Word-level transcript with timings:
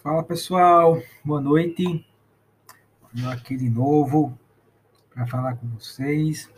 Fala 0.00 0.22
pessoal, 0.22 1.02
boa 1.24 1.40
noite. 1.40 2.06
Eu 3.20 3.30
aqui 3.30 3.56
de 3.56 3.68
novo 3.68 4.38
para 5.12 5.26
falar 5.26 5.56
com 5.56 5.66
vocês. 5.70 6.48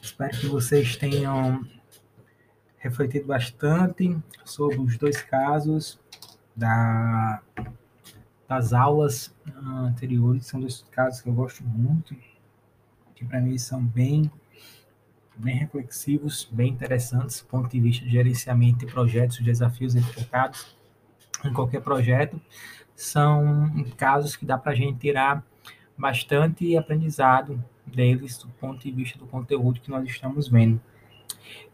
Espero 0.00 0.30
que 0.38 0.46
vocês 0.46 0.94
tenham 0.94 1.66
refletido 2.78 3.26
bastante 3.26 4.16
sobre 4.44 4.78
os 4.78 4.96
dois 4.96 5.20
casos 5.20 5.98
da, 6.54 7.42
das 8.48 8.72
aulas 8.72 9.34
anteriores. 9.84 10.46
São 10.46 10.60
dois 10.60 10.86
casos 10.92 11.20
que 11.22 11.28
eu 11.28 11.34
gosto 11.34 11.64
muito, 11.64 12.14
que 13.16 13.24
para 13.24 13.40
mim 13.40 13.58
são 13.58 13.84
bem, 13.84 14.30
bem 15.34 15.56
reflexivos, 15.56 16.48
bem 16.52 16.70
interessantes 16.70 17.40
do 17.40 17.48
ponto 17.48 17.68
de 17.68 17.80
vista 17.80 18.04
de 18.04 18.12
gerenciamento 18.12 18.86
de 18.86 18.92
projetos, 18.92 19.40
desafios 19.40 19.96
identificados 19.96 20.75
em 21.48 21.52
qualquer 21.52 21.80
projeto, 21.80 22.40
são 22.94 23.84
casos 23.96 24.36
que 24.36 24.46
dá 24.46 24.56
para 24.56 24.72
a 24.72 24.74
gente 24.74 24.98
tirar 24.98 25.44
bastante 25.96 26.76
aprendizado 26.76 27.62
deles 27.86 28.38
do 28.38 28.48
ponto 28.48 28.82
de 28.82 28.90
vista 28.90 29.18
do 29.18 29.26
conteúdo 29.26 29.80
que 29.80 29.90
nós 29.90 30.04
estamos 30.08 30.48
vendo. 30.48 30.80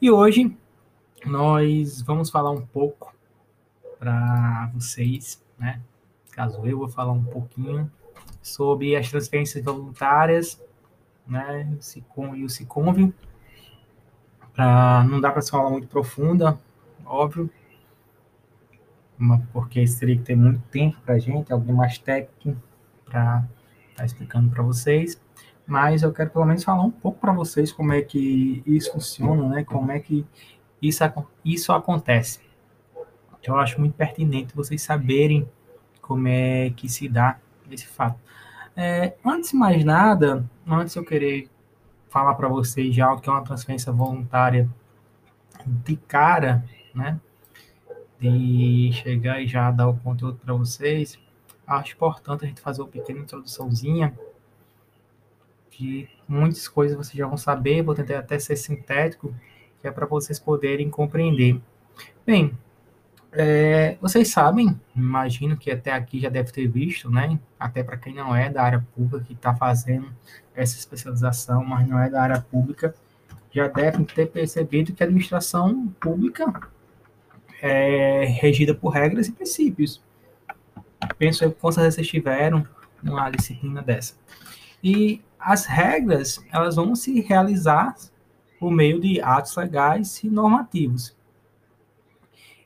E 0.00 0.10
hoje 0.10 0.56
nós 1.24 2.02
vamos 2.02 2.30
falar 2.30 2.50
um 2.50 2.66
pouco 2.66 3.14
para 3.98 4.70
vocês, 4.74 5.42
né? 5.58 5.80
Caso 6.32 6.66
eu 6.66 6.78
vou 6.78 6.88
falar 6.88 7.12
um 7.12 7.24
pouquinho 7.24 7.90
sobre 8.42 8.96
as 8.96 9.08
transferências 9.08 9.64
voluntárias, 9.64 10.60
né? 11.26 11.68
E 12.34 12.44
o 12.44 12.48
Siconvio. 12.48 13.14
Para 14.52 15.04
não 15.04 15.20
dá 15.20 15.30
para 15.30 15.40
falar 15.40 15.70
muito 15.70 15.88
profunda, 15.88 16.58
óbvio, 17.06 17.48
porque 19.52 19.84
teria 19.98 20.16
que 20.16 20.22
ter 20.22 20.36
muito 20.36 20.60
tempo 20.70 20.98
para 21.04 21.14
a 21.14 21.18
gente, 21.18 21.52
alguém 21.52 21.74
mais 21.74 21.98
técnico 21.98 22.60
para 23.04 23.44
estar 23.90 23.96
tá 23.96 24.04
explicando 24.04 24.50
para 24.50 24.62
vocês. 24.62 25.20
Mas 25.66 26.02
eu 26.02 26.12
quero 26.12 26.30
pelo 26.30 26.44
menos 26.44 26.64
falar 26.64 26.82
um 26.82 26.90
pouco 26.90 27.20
para 27.20 27.32
vocês 27.32 27.72
como 27.72 27.92
é 27.92 28.02
que 28.02 28.62
isso 28.66 28.92
funciona, 28.92 29.48
né? 29.48 29.64
Como 29.64 29.90
é 29.92 30.00
que 30.00 30.26
isso, 30.80 31.04
isso 31.44 31.72
acontece. 31.72 32.40
Eu 33.42 33.56
acho 33.56 33.80
muito 33.80 33.94
pertinente 33.94 34.54
vocês 34.54 34.82
saberem 34.82 35.48
como 36.00 36.28
é 36.28 36.70
que 36.70 36.88
se 36.88 37.08
dá 37.08 37.38
esse 37.70 37.86
fato. 37.86 38.18
É, 38.76 39.14
antes 39.24 39.50
de 39.50 39.56
mais 39.56 39.84
nada, 39.84 40.44
antes 40.66 40.94
eu 40.96 41.04
querer 41.04 41.48
falar 42.08 42.34
para 42.34 42.48
vocês 42.48 42.94
já 42.94 43.12
o 43.12 43.20
que 43.20 43.28
é 43.28 43.32
uma 43.32 43.42
transferência 43.42 43.92
voluntária 43.92 44.68
de 45.66 45.96
cara, 45.96 46.64
né? 46.94 47.18
De 48.22 48.92
chegar 48.92 49.42
e 49.42 49.48
já 49.48 49.70
dar 49.72 49.88
o 49.88 49.96
conteúdo 49.98 50.38
para 50.38 50.54
vocês, 50.54 51.18
acho 51.66 51.94
importante 51.94 52.44
a 52.44 52.48
gente 52.48 52.60
fazer 52.60 52.80
uma 52.80 52.88
pequena 52.88 53.18
introduçãozinha, 53.18 54.16
que 55.70 56.08
muitas 56.28 56.68
coisas 56.68 56.96
vocês 56.96 57.16
já 57.16 57.26
vão 57.26 57.36
saber, 57.36 57.82
vou 57.82 57.94
tentar 57.94 58.20
até 58.20 58.38
ser 58.38 58.54
sintético, 58.54 59.34
que 59.80 59.88
é 59.88 59.90
para 59.90 60.06
vocês 60.06 60.38
poderem 60.38 60.88
compreender. 60.88 61.60
Bem, 62.24 62.56
é, 63.32 63.96
vocês 64.00 64.28
sabem, 64.28 64.78
imagino 64.94 65.56
que 65.56 65.70
até 65.70 65.90
aqui 65.92 66.20
já 66.20 66.28
deve 66.28 66.52
ter 66.52 66.68
visto, 66.68 67.10
né? 67.10 67.40
Até 67.58 67.82
para 67.82 67.96
quem 67.96 68.14
não 68.14 68.36
é 68.36 68.48
da 68.48 68.62
área 68.62 68.86
pública 68.94 69.24
que 69.24 69.32
está 69.32 69.52
fazendo 69.54 70.14
essa 70.54 70.78
especialização, 70.78 71.64
mas 71.64 71.88
não 71.88 71.98
é 71.98 72.08
da 72.08 72.22
área 72.22 72.40
pública, 72.40 72.94
já 73.50 73.66
devem 73.66 74.04
ter 74.04 74.26
percebido 74.26 74.92
que 74.92 75.02
a 75.02 75.06
administração 75.06 75.88
pública 75.98 76.70
é 77.62 78.24
regida 78.24 78.74
por 78.74 78.88
regras 78.88 79.28
e 79.28 79.32
princípios. 79.32 80.02
Penso 81.16 81.48
que 81.48 81.54
com 81.54 81.70
certeza 81.70 81.96
vocês 81.96 82.08
tiveram 82.08 82.66
uma 83.00 83.30
disciplina 83.30 83.80
dessa. 83.80 84.14
E 84.82 85.22
as 85.38 85.64
regras, 85.64 86.44
elas 86.52 86.74
vão 86.74 86.96
se 86.96 87.20
realizar 87.20 87.94
por 88.58 88.72
meio 88.72 89.00
de 89.00 89.20
atos 89.20 89.54
legais 89.54 90.22
e 90.24 90.28
normativos. 90.28 91.16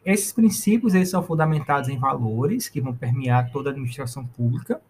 Esses 0.05 0.33
princípios 0.33 0.95
eles 0.95 1.11
são 1.11 1.23
fundamentados 1.23 1.91
em 1.91 1.99
valores 1.99 2.69
que 2.69 2.81
vão 2.81 2.95
permear 2.95 3.51
toda 3.51 3.69
a 3.69 3.73
administração 3.73 4.27
pública 4.27 4.81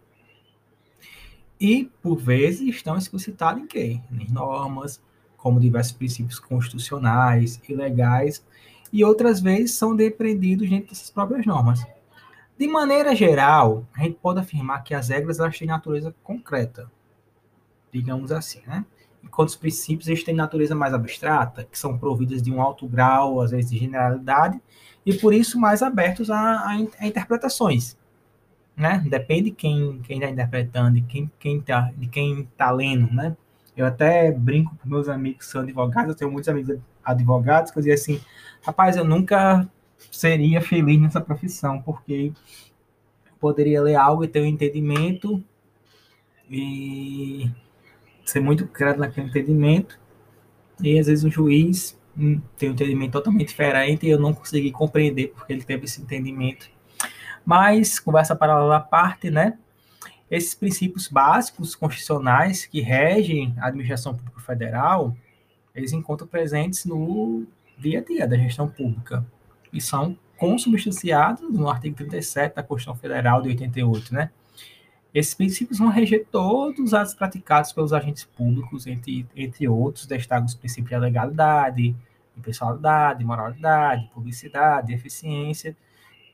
e, 1.59 1.91
por 2.01 2.17
vezes, 2.17 2.61
estão 2.61 2.95
explicitados 2.97 3.61
em 3.61 3.67
quê? 3.67 3.99
Em 4.11 4.31
normas, 4.31 5.01
como 5.35 5.59
diversos 5.59 5.93
princípios 5.93 6.39
constitucionais 6.39 7.59
e 7.67 7.73
legais 7.73 8.45
e 8.91 9.03
outras 9.03 9.39
vezes 9.39 9.73
são 9.73 9.95
depreendidos 9.95 10.69
dentro 10.69 10.89
dessas 10.89 11.09
próprias 11.09 11.45
normas. 11.45 11.85
De 12.57 12.67
maneira 12.67 13.15
geral, 13.15 13.85
a 13.93 14.03
gente 14.03 14.17
pode 14.21 14.39
afirmar 14.39 14.83
que 14.83 14.93
as 14.93 15.09
regras 15.09 15.39
elas 15.39 15.57
têm 15.57 15.67
natureza 15.67 16.13
concreta, 16.23 16.89
digamos 17.91 18.31
assim, 18.31 18.61
né? 18.65 18.83
Enquanto 19.23 19.49
os 19.49 19.55
princípios 19.55 20.07
eles 20.07 20.23
têm 20.23 20.33
natureza 20.33 20.73
mais 20.73 20.93
abstrata, 20.93 21.65
que 21.65 21.77
são 21.77 21.97
providas 21.97 22.41
de 22.41 22.51
um 22.51 22.61
alto 22.61 22.87
grau, 22.87 23.41
às 23.41 23.51
vezes, 23.51 23.69
de 23.69 23.77
generalidade, 23.77 24.59
e 25.05 25.13
por 25.13 25.33
isso 25.33 25.59
mais 25.59 25.81
abertos 25.83 26.31
a, 26.31 26.39
a, 26.39 26.69
a 26.99 27.07
interpretações. 27.07 27.97
Né? 28.75 29.03
Depende 29.07 29.49
de 29.49 29.51
quem 29.51 29.99
quem 30.03 30.17
está 30.17 30.29
interpretando, 30.29 30.95
de 30.95 31.01
quem 31.01 31.31
quem 31.39 31.57
está 31.57 31.91
de 31.95 32.07
quem 32.07 32.47
tá 32.55 32.71
lendo, 32.71 33.11
né? 33.13 33.35
Eu 33.75 33.85
até 33.85 34.31
brinco 34.31 34.75
com 34.75 34.89
meus 34.89 35.07
amigos 35.07 35.45
que 35.45 35.51
são 35.51 35.61
advogados, 35.61 36.09
eu 36.09 36.15
tenho 36.15 36.31
muitos 36.31 36.49
amigos 36.49 36.79
advogados 37.07 37.71
que 37.71 37.77
diziam 37.77 37.95
assim, 37.95 38.21
rapaz, 38.61 38.97
eu 38.97 39.05
nunca 39.05 39.67
seria 40.11 40.61
feliz 40.61 40.99
nessa 40.99 41.21
profissão, 41.21 41.81
porque 41.81 42.33
poderia 43.39 43.81
ler 43.81 43.95
algo 43.95 44.23
e 44.23 44.27
ter 44.27 44.41
um 44.41 44.45
entendimento 44.45 45.43
e 46.49 47.49
ser 48.25 48.39
muito 48.39 48.67
claro 48.67 48.99
naquele 48.99 49.27
entendimento, 49.27 49.99
e 50.81 50.99
às 50.99 51.07
vezes 51.07 51.23
um 51.23 51.31
juiz 51.31 51.99
hum, 52.17 52.41
tem 52.57 52.69
um 52.69 52.73
entendimento 52.73 53.13
totalmente 53.13 53.49
diferente 53.49 54.05
e 54.05 54.09
eu 54.09 54.19
não 54.19 54.33
consegui 54.33 54.71
compreender 54.71 55.29
porque 55.29 55.53
ele 55.53 55.63
teve 55.63 55.85
esse 55.85 56.01
entendimento. 56.01 56.69
Mas, 57.45 57.99
conversa 57.99 58.35
paralela 58.35 58.77
à 58.77 58.81
parte, 58.81 59.31
né? 59.31 59.57
Esses 60.29 60.53
princípios 60.53 61.07
básicos 61.07 61.73
constitucionais 61.73 62.65
que 62.65 62.81
regem 62.81 63.55
a 63.57 63.67
administração 63.67 64.13
pública 64.13 64.41
federal, 64.41 65.15
eles 65.77 65.93
encontram 65.93 66.27
presentes 66.27 66.85
no 66.85 67.45
dia 67.77 67.99
a 67.99 68.03
dia 68.03 68.27
da 68.27 68.35
gestão 68.35 68.67
pública 68.67 69.23
e 69.71 69.79
são 69.79 70.17
consubstanciados 70.35 71.47
no 71.49 71.69
artigo 71.69 71.95
37 71.95 72.55
da 72.55 72.63
Constituição 72.63 72.99
Federal 72.99 73.41
de 73.41 73.49
88, 73.49 74.13
né? 74.13 74.31
Esses 75.13 75.33
princípios 75.33 75.79
vão 75.79 75.87
reger 75.87 76.27
todos 76.31 76.79
os 76.79 76.93
atos 76.93 77.13
praticados 77.13 77.71
pelos 77.71 77.93
agentes 77.93 78.23
públicos, 78.23 78.85
entre, 78.87 79.27
entre 79.35 79.67
outros, 79.67 80.05
destacam 80.05 80.45
os 80.45 80.53
princípios 80.53 80.89
de 80.89 80.97
legalidade, 80.97 81.95
impessoalidade, 82.35 83.23
moralidade, 83.23 84.09
publicidade, 84.13 84.93
eficiência, 84.93 85.75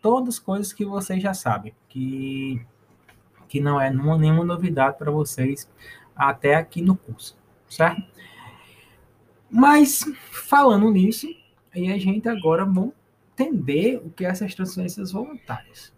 todas 0.01 0.39
coisas 0.39 0.73
que 0.73 0.85
vocês 0.85 1.21
já 1.21 1.33
sabem, 1.33 1.73
que, 1.87 2.65
que 3.47 3.61
não 3.61 3.79
é 3.79 3.89
nenhuma 3.89 4.43
novidade 4.43 4.97
para 4.97 5.11
vocês 5.11 5.69
até 6.15 6.55
aqui 6.55 6.81
no 6.81 6.95
curso, 6.95 7.37
certo? 7.69 8.03
Mas, 9.55 10.03
falando 10.31 10.89
nisso, 10.89 11.27
aí 11.71 11.91
a 11.91 11.97
gente 11.99 12.27
agora 12.27 12.65
vai 12.65 12.91
entender 13.33 14.01
o 14.03 14.09
que 14.09 14.25
é 14.25 14.29
essas 14.29 14.55
transferências 14.55 15.11
voluntárias. 15.11 15.93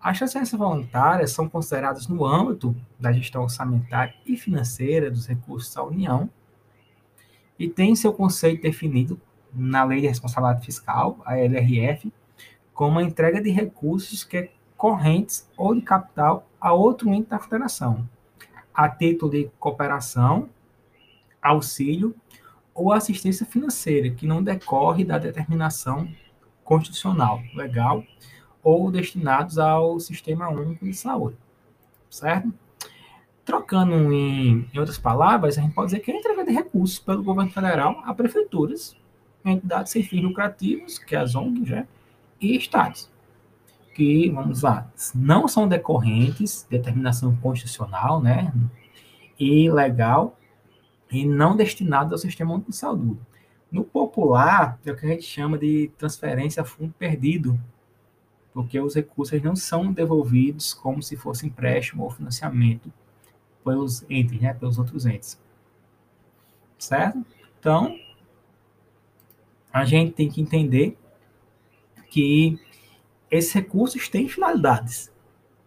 As 0.00 0.18
transferências 0.18 0.58
voluntárias 0.58 1.30
são 1.30 1.48
consideradas 1.48 2.08
no 2.08 2.26
âmbito 2.26 2.74
da 2.98 3.12
gestão 3.12 3.44
orçamentária 3.44 4.12
e 4.26 4.36
financeira 4.36 5.12
dos 5.12 5.28
recursos 5.28 5.72
da 5.72 5.84
União 5.84 6.28
e 7.56 7.68
tem 7.68 7.94
seu 7.94 8.12
conceito 8.12 8.62
definido 8.62 9.20
na 9.54 9.84
Lei 9.84 10.00
de 10.00 10.08
Responsabilidade 10.08 10.66
Fiscal, 10.66 11.22
a 11.24 11.38
LRF, 11.38 12.12
como 12.74 12.98
a 12.98 13.04
entrega 13.04 13.40
de 13.40 13.50
recursos 13.50 14.24
que 14.24 14.36
é 14.38 14.52
correntes 14.76 15.48
ou 15.56 15.72
de 15.72 15.82
capital 15.82 16.48
a 16.60 16.72
outro 16.72 17.08
ente 17.14 17.28
da 17.28 17.38
federação, 17.38 18.08
a 18.74 18.88
título 18.88 19.30
de 19.30 19.48
cooperação, 19.56 20.48
auxílio 21.44 22.14
ou 22.74 22.92
assistência 22.92 23.46
financeira, 23.46 24.10
que 24.10 24.26
não 24.26 24.42
decorre 24.42 25.04
da 25.04 25.18
determinação 25.18 26.08
constitucional, 26.64 27.40
legal, 27.54 28.02
ou 28.62 28.90
destinados 28.90 29.58
ao 29.58 30.00
Sistema 30.00 30.48
Único 30.48 30.84
de 30.84 30.94
Saúde, 30.94 31.36
certo? 32.10 32.52
Trocando 33.44 34.12
em, 34.12 34.68
em 34.72 34.78
outras 34.78 34.98
palavras, 34.98 35.58
a 35.58 35.60
gente 35.60 35.74
pode 35.74 35.88
dizer 35.90 36.00
que 36.00 36.10
é 36.10 36.16
entrega 36.16 36.44
de 36.44 36.50
recursos 36.50 36.98
pelo 36.98 37.22
governo 37.22 37.52
federal 37.52 38.02
a 38.04 38.14
prefeituras, 38.14 38.96
entidades 39.44 39.92
sem 39.92 40.02
fins 40.02 40.22
lucrativos, 40.22 40.98
que 40.98 41.14
é 41.14 41.18
as 41.18 41.34
ONGs, 41.34 41.70
né? 41.70 41.86
e 42.40 42.56
estados, 42.56 43.10
que, 43.94 44.30
vamos 44.30 44.62
lá, 44.62 44.90
não 45.14 45.46
são 45.46 45.68
decorrentes 45.68 46.66
de 46.68 46.78
determinação 46.78 47.36
constitucional, 47.36 48.20
né, 48.20 48.52
e 49.38 49.70
legal, 49.70 50.36
e 51.10 51.26
não 51.26 51.56
destinados 51.56 52.12
ao 52.12 52.18
sistema 52.18 52.52
único 52.54 52.70
de 52.70 52.76
saúde. 52.76 53.20
No 53.70 53.84
popular, 53.84 54.78
é 54.84 54.92
o 54.92 54.96
que 54.96 55.04
a 55.04 55.08
gente 55.08 55.24
chama 55.24 55.58
de 55.58 55.90
transferência 55.98 56.62
a 56.62 56.64
fundo 56.64 56.94
perdido, 56.98 57.58
porque 58.52 58.78
os 58.78 58.94
recursos 58.94 59.42
não 59.42 59.56
são 59.56 59.92
devolvidos 59.92 60.72
como 60.72 61.02
se 61.02 61.16
fosse 61.16 61.46
empréstimo 61.46 62.04
ou 62.04 62.10
financiamento 62.10 62.92
pelos 63.64 64.04
entes, 64.08 64.40
né, 64.40 64.54
pelos 64.54 64.78
outros 64.78 65.06
entes. 65.06 65.40
Certo? 66.78 67.24
Então, 67.58 67.98
a 69.72 69.84
gente 69.84 70.12
tem 70.12 70.30
que 70.30 70.40
entender 70.40 70.96
que 72.10 72.60
esses 73.28 73.52
recursos 73.52 74.08
têm 74.08 74.28
finalidades, 74.28 75.12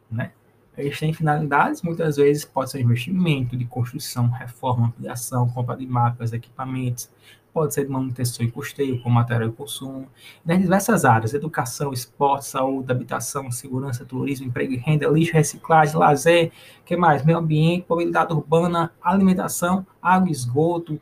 né? 0.09 0.31
Eles 0.77 0.99
têm 0.99 1.11
finalidades, 1.11 1.81
muitas 1.81 2.17
vezes 2.17 2.45
pode 2.45 2.69
ser 2.69 2.81
investimento 2.81 3.57
de 3.57 3.65
construção, 3.65 4.29
reforma, 4.29 4.87
ampliação, 4.87 5.49
compra 5.49 5.75
de 5.75 5.87
máquinas, 5.87 6.31
equipamentos, 6.33 7.09
pode 7.51 7.73
ser 7.73 7.85
de 7.85 7.91
manutenção 7.91 8.45
e 8.45 8.51
custeio, 8.51 9.01
com 9.01 9.09
material 9.09 9.49
e 9.49 9.51
consumo, 9.51 10.07
nas 10.45 10.59
diversas 10.59 11.03
áreas, 11.03 11.33
educação, 11.33 11.91
esporte, 11.91 12.45
saúde, 12.45 12.91
habitação, 12.91 13.49
segurança, 13.49 14.05
turismo, 14.05 14.45
emprego 14.45 14.73
e 14.73 14.77
renda, 14.77 15.07
lixo, 15.07 15.33
reciclagem, 15.33 15.95
lazer, 15.95 16.51
que 16.85 16.95
mais? 16.95 17.25
Meio 17.25 17.39
ambiente, 17.39 17.87
mobilidade 17.89 18.31
urbana, 18.31 18.93
alimentação, 19.01 19.87
água 19.99 20.29
e 20.29 20.31
esgoto, 20.31 21.01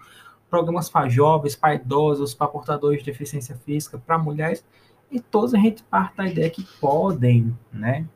programas 0.49 0.89
para 0.89 1.09
jovens, 1.09 1.57
para 1.57 1.75
idosos, 1.75 2.33
para 2.33 2.47
portadores 2.47 2.99
de 2.99 3.11
deficiência 3.11 3.57
física, 3.65 3.97
para 3.97 4.17
mulheres, 4.17 4.63
e 5.11 5.19
todos 5.19 5.53
a 5.53 5.57
gente 5.57 5.83
parte 5.83 6.15
da 6.15 6.25
ideia 6.25 6.49
que 6.49 6.63
podem, 6.79 7.53
né, 7.71 8.07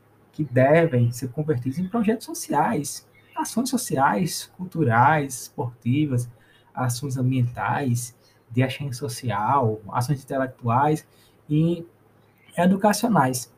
que 0.44 0.54
devem 0.54 1.12
ser 1.12 1.28
convertidos 1.28 1.78
em 1.78 1.86
projetos 1.86 2.24
sociais, 2.24 3.06
ações 3.36 3.68
sociais, 3.68 4.50
culturais, 4.56 5.42
esportivas, 5.42 6.30
ações 6.74 7.18
ambientais, 7.18 8.16
de 8.50 8.62
ação 8.62 8.90
social, 8.92 9.80
ações 9.92 10.22
intelectuais 10.24 11.06
e 11.48 11.86
educacionais. 12.56 13.52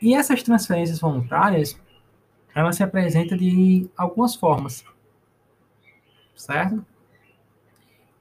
E 0.00 0.14
essas 0.14 0.42
transferências 0.42 0.98
voluntárias, 0.98 1.78
elas 2.54 2.76
se 2.76 2.82
apresentam 2.82 3.36
de 3.36 3.88
algumas 3.96 4.34
formas, 4.34 4.82
certo? 6.34 6.84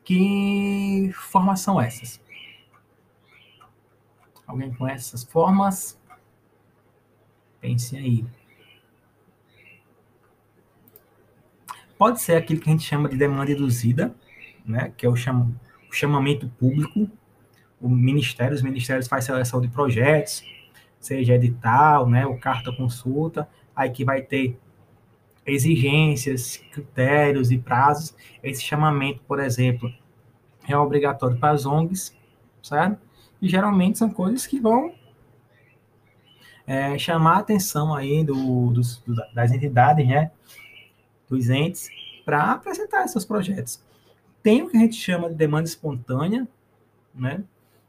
Que 0.03 1.09
formas 1.13 1.61
são 1.61 1.79
essas? 1.79 2.21
Alguém 4.45 4.73
conhece 4.73 5.07
essas 5.07 5.23
formas? 5.23 5.98
Pense 7.61 7.95
aí. 7.97 8.25
Pode 11.97 12.21
ser 12.21 12.35
aquilo 12.35 12.61
que 12.61 12.69
a 12.69 12.71
gente 12.71 12.85
chama 12.85 13.09
de 13.09 13.17
demanda 13.17 13.51
induzida, 13.51 14.15
né, 14.65 14.93
que 14.95 15.05
é 15.05 15.09
o, 15.09 15.15
cham, 15.15 15.53
o 15.89 15.93
chamamento 15.93 16.47
público. 16.47 17.09
O 17.81 17.89
ministério, 17.89 18.55
os 18.55 18.61
ministérios 18.61 19.07
fazem 19.07 19.27
seleção 19.27 19.59
de 19.59 19.67
projetos, 19.67 20.43
seja 20.99 21.35
edital, 21.35 22.07
né, 22.07 22.25
o 22.25 22.37
carta 22.37 22.71
consulta, 22.71 23.49
aí 23.75 23.89
que 23.89 24.05
vai 24.05 24.21
ter 24.21 24.57
exigências, 25.45 26.57
critérios 26.71 27.51
e 27.51 27.57
prazos. 27.57 28.15
Esse 28.41 28.61
chamamento, 28.63 29.21
por 29.27 29.39
exemplo, 29.39 29.91
é 30.67 30.77
obrigatório 30.77 31.37
para 31.37 31.51
as 31.51 31.65
ONGs, 31.65 32.15
certo? 32.61 32.99
E 33.41 33.49
geralmente 33.49 33.97
são 33.97 34.09
coisas 34.09 34.45
que 34.45 34.59
vão 34.59 34.93
é, 36.69 36.95
chamar 36.99 37.37
a 37.37 37.39
atenção 37.39 37.95
aí 37.95 38.23
do, 38.23 38.69
dos, 38.69 39.01
das 39.33 39.51
entidades, 39.51 40.07
né? 40.07 40.29
Dos 41.27 41.49
entes, 41.49 41.89
para 42.23 42.51
apresentar 42.51 43.03
esses 43.05 43.25
projetos. 43.25 43.83
Tem 44.43 44.61
o 44.61 44.69
que 44.69 44.77
a 44.77 44.79
gente 44.81 44.95
chama 44.95 45.29
de 45.29 45.35
demanda 45.35 45.67
espontânea, 45.67 46.47
né? 47.13 47.43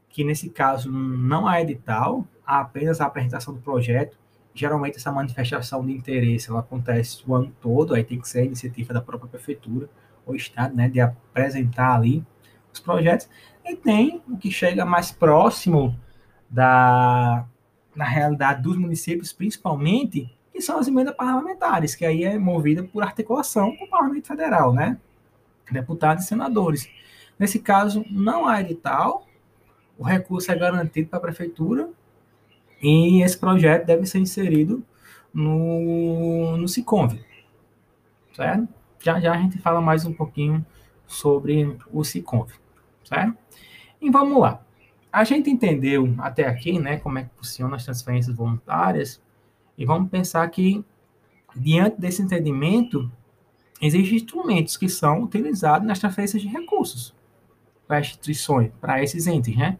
que 0.09 0.23
nesse 0.23 0.49
caso 0.49 0.91
não 0.91 1.47
há 1.47 1.61
edital, 1.61 2.25
há 2.43 2.59
apenas 2.61 2.99
a 2.99 3.05
apresentação 3.05 3.53
do 3.53 3.61
projeto. 3.61 4.17
Geralmente 4.51 4.97
essa 4.97 5.11
manifestação 5.11 5.85
de 5.85 5.93
interesse 5.93 6.49
ela 6.49 6.61
acontece 6.61 7.23
o 7.27 7.35
ano 7.35 7.53
todo, 7.61 7.93
aí 7.93 8.03
tem 8.03 8.19
que 8.19 8.27
ser 8.27 8.39
a 8.39 8.45
iniciativa 8.45 8.95
da 8.95 9.01
própria 9.01 9.29
prefeitura 9.29 9.87
ou 10.25 10.35
estado, 10.35 10.75
né, 10.75 10.89
de 10.89 10.99
apresentar 10.99 11.93
ali 11.95 12.25
os 12.73 12.79
projetos. 12.79 13.29
E 13.63 13.75
tem 13.75 14.23
o 14.27 14.35
que 14.37 14.49
chega 14.49 14.83
mais 14.83 15.11
próximo 15.11 15.95
da 16.49 17.45
na 17.95 18.05
realidade 18.05 18.61
dos 18.61 18.77
municípios, 18.77 19.33
principalmente, 19.33 20.33
que 20.51 20.61
são 20.61 20.79
as 20.79 20.87
emendas 20.87 21.15
parlamentares, 21.15 21.95
que 21.95 22.05
aí 22.05 22.23
é 22.23 22.37
movida 22.37 22.83
por 22.83 23.03
articulação 23.03 23.75
com 23.75 23.85
o 23.85 23.89
Parlamento 23.89 24.27
Federal, 24.27 24.73
né? 24.73 24.97
deputados 25.71 26.25
e 26.25 26.27
senadores. 26.27 26.89
Nesse 27.39 27.59
caso, 27.59 28.05
não 28.09 28.47
há 28.47 28.61
edital, 28.61 29.25
o 29.97 30.03
recurso 30.03 30.51
é 30.51 30.55
garantido 30.55 31.09
para 31.09 31.19
a 31.19 31.21
prefeitura 31.21 31.89
e 32.81 33.21
esse 33.21 33.37
projeto 33.37 33.85
deve 33.85 34.05
ser 34.05 34.19
inserido 34.19 34.83
no, 35.33 36.57
no 36.57 36.67
certo? 38.33 38.67
Já 38.99 39.19
já 39.19 39.33
a 39.33 39.37
gente 39.37 39.57
fala 39.59 39.81
mais 39.81 40.05
um 40.05 40.13
pouquinho 40.13 40.65
sobre 41.07 41.77
o 41.91 42.03
Siconv, 42.03 42.51
certo? 43.03 43.37
E 44.01 44.09
vamos 44.09 44.39
lá. 44.39 44.61
A 45.11 45.23
gente 45.23 45.49
entendeu 45.49 46.13
até 46.19 46.47
aqui, 46.47 46.79
né, 46.79 46.97
como 46.97 47.19
é 47.19 47.23
que 47.23 47.35
funcionam 47.35 47.75
as 47.75 47.83
transferências 47.83 48.35
voluntárias 48.35 49.21
e 49.77 49.85
vamos 49.85 50.09
pensar 50.09 50.47
que 50.49 50.85
diante 51.55 51.99
desse 51.99 52.21
entendimento 52.21 53.11
existem 53.81 54.15
instrumentos 54.15 54.77
que 54.77 54.87
são 54.87 55.23
utilizados 55.23 55.85
nas 55.85 55.99
transferências 55.99 56.41
de 56.41 56.47
recursos 56.47 57.13
para 57.87 57.99
instituições, 57.99 58.71
para 58.79 59.03
esses 59.03 59.27
entes, 59.27 59.57
né? 59.57 59.77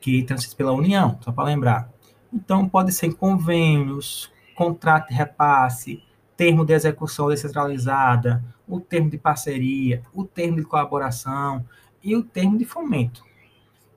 Que 0.00 0.22
transferem 0.22 0.56
pela 0.56 0.72
União, 0.72 1.18
só 1.20 1.32
para 1.32 1.44
lembrar. 1.44 1.90
Então, 2.32 2.68
pode 2.68 2.92
ser 2.92 3.12
convênios, 3.14 4.30
contrato 4.54 5.08
de 5.08 5.14
repasse, 5.14 6.00
termo 6.36 6.64
de 6.64 6.72
execução 6.74 7.28
descentralizada, 7.28 8.44
o 8.68 8.78
termo 8.78 9.10
de 9.10 9.18
parceria, 9.18 10.02
o 10.14 10.22
termo 10.22 10.58
de 10.58 10.62
colaboração 10.62 11.66
e 12.04 12.14
o 12.14 12.22
termo 12.22 12.56
de 12.56 12.64
fomento. 12.64 13.27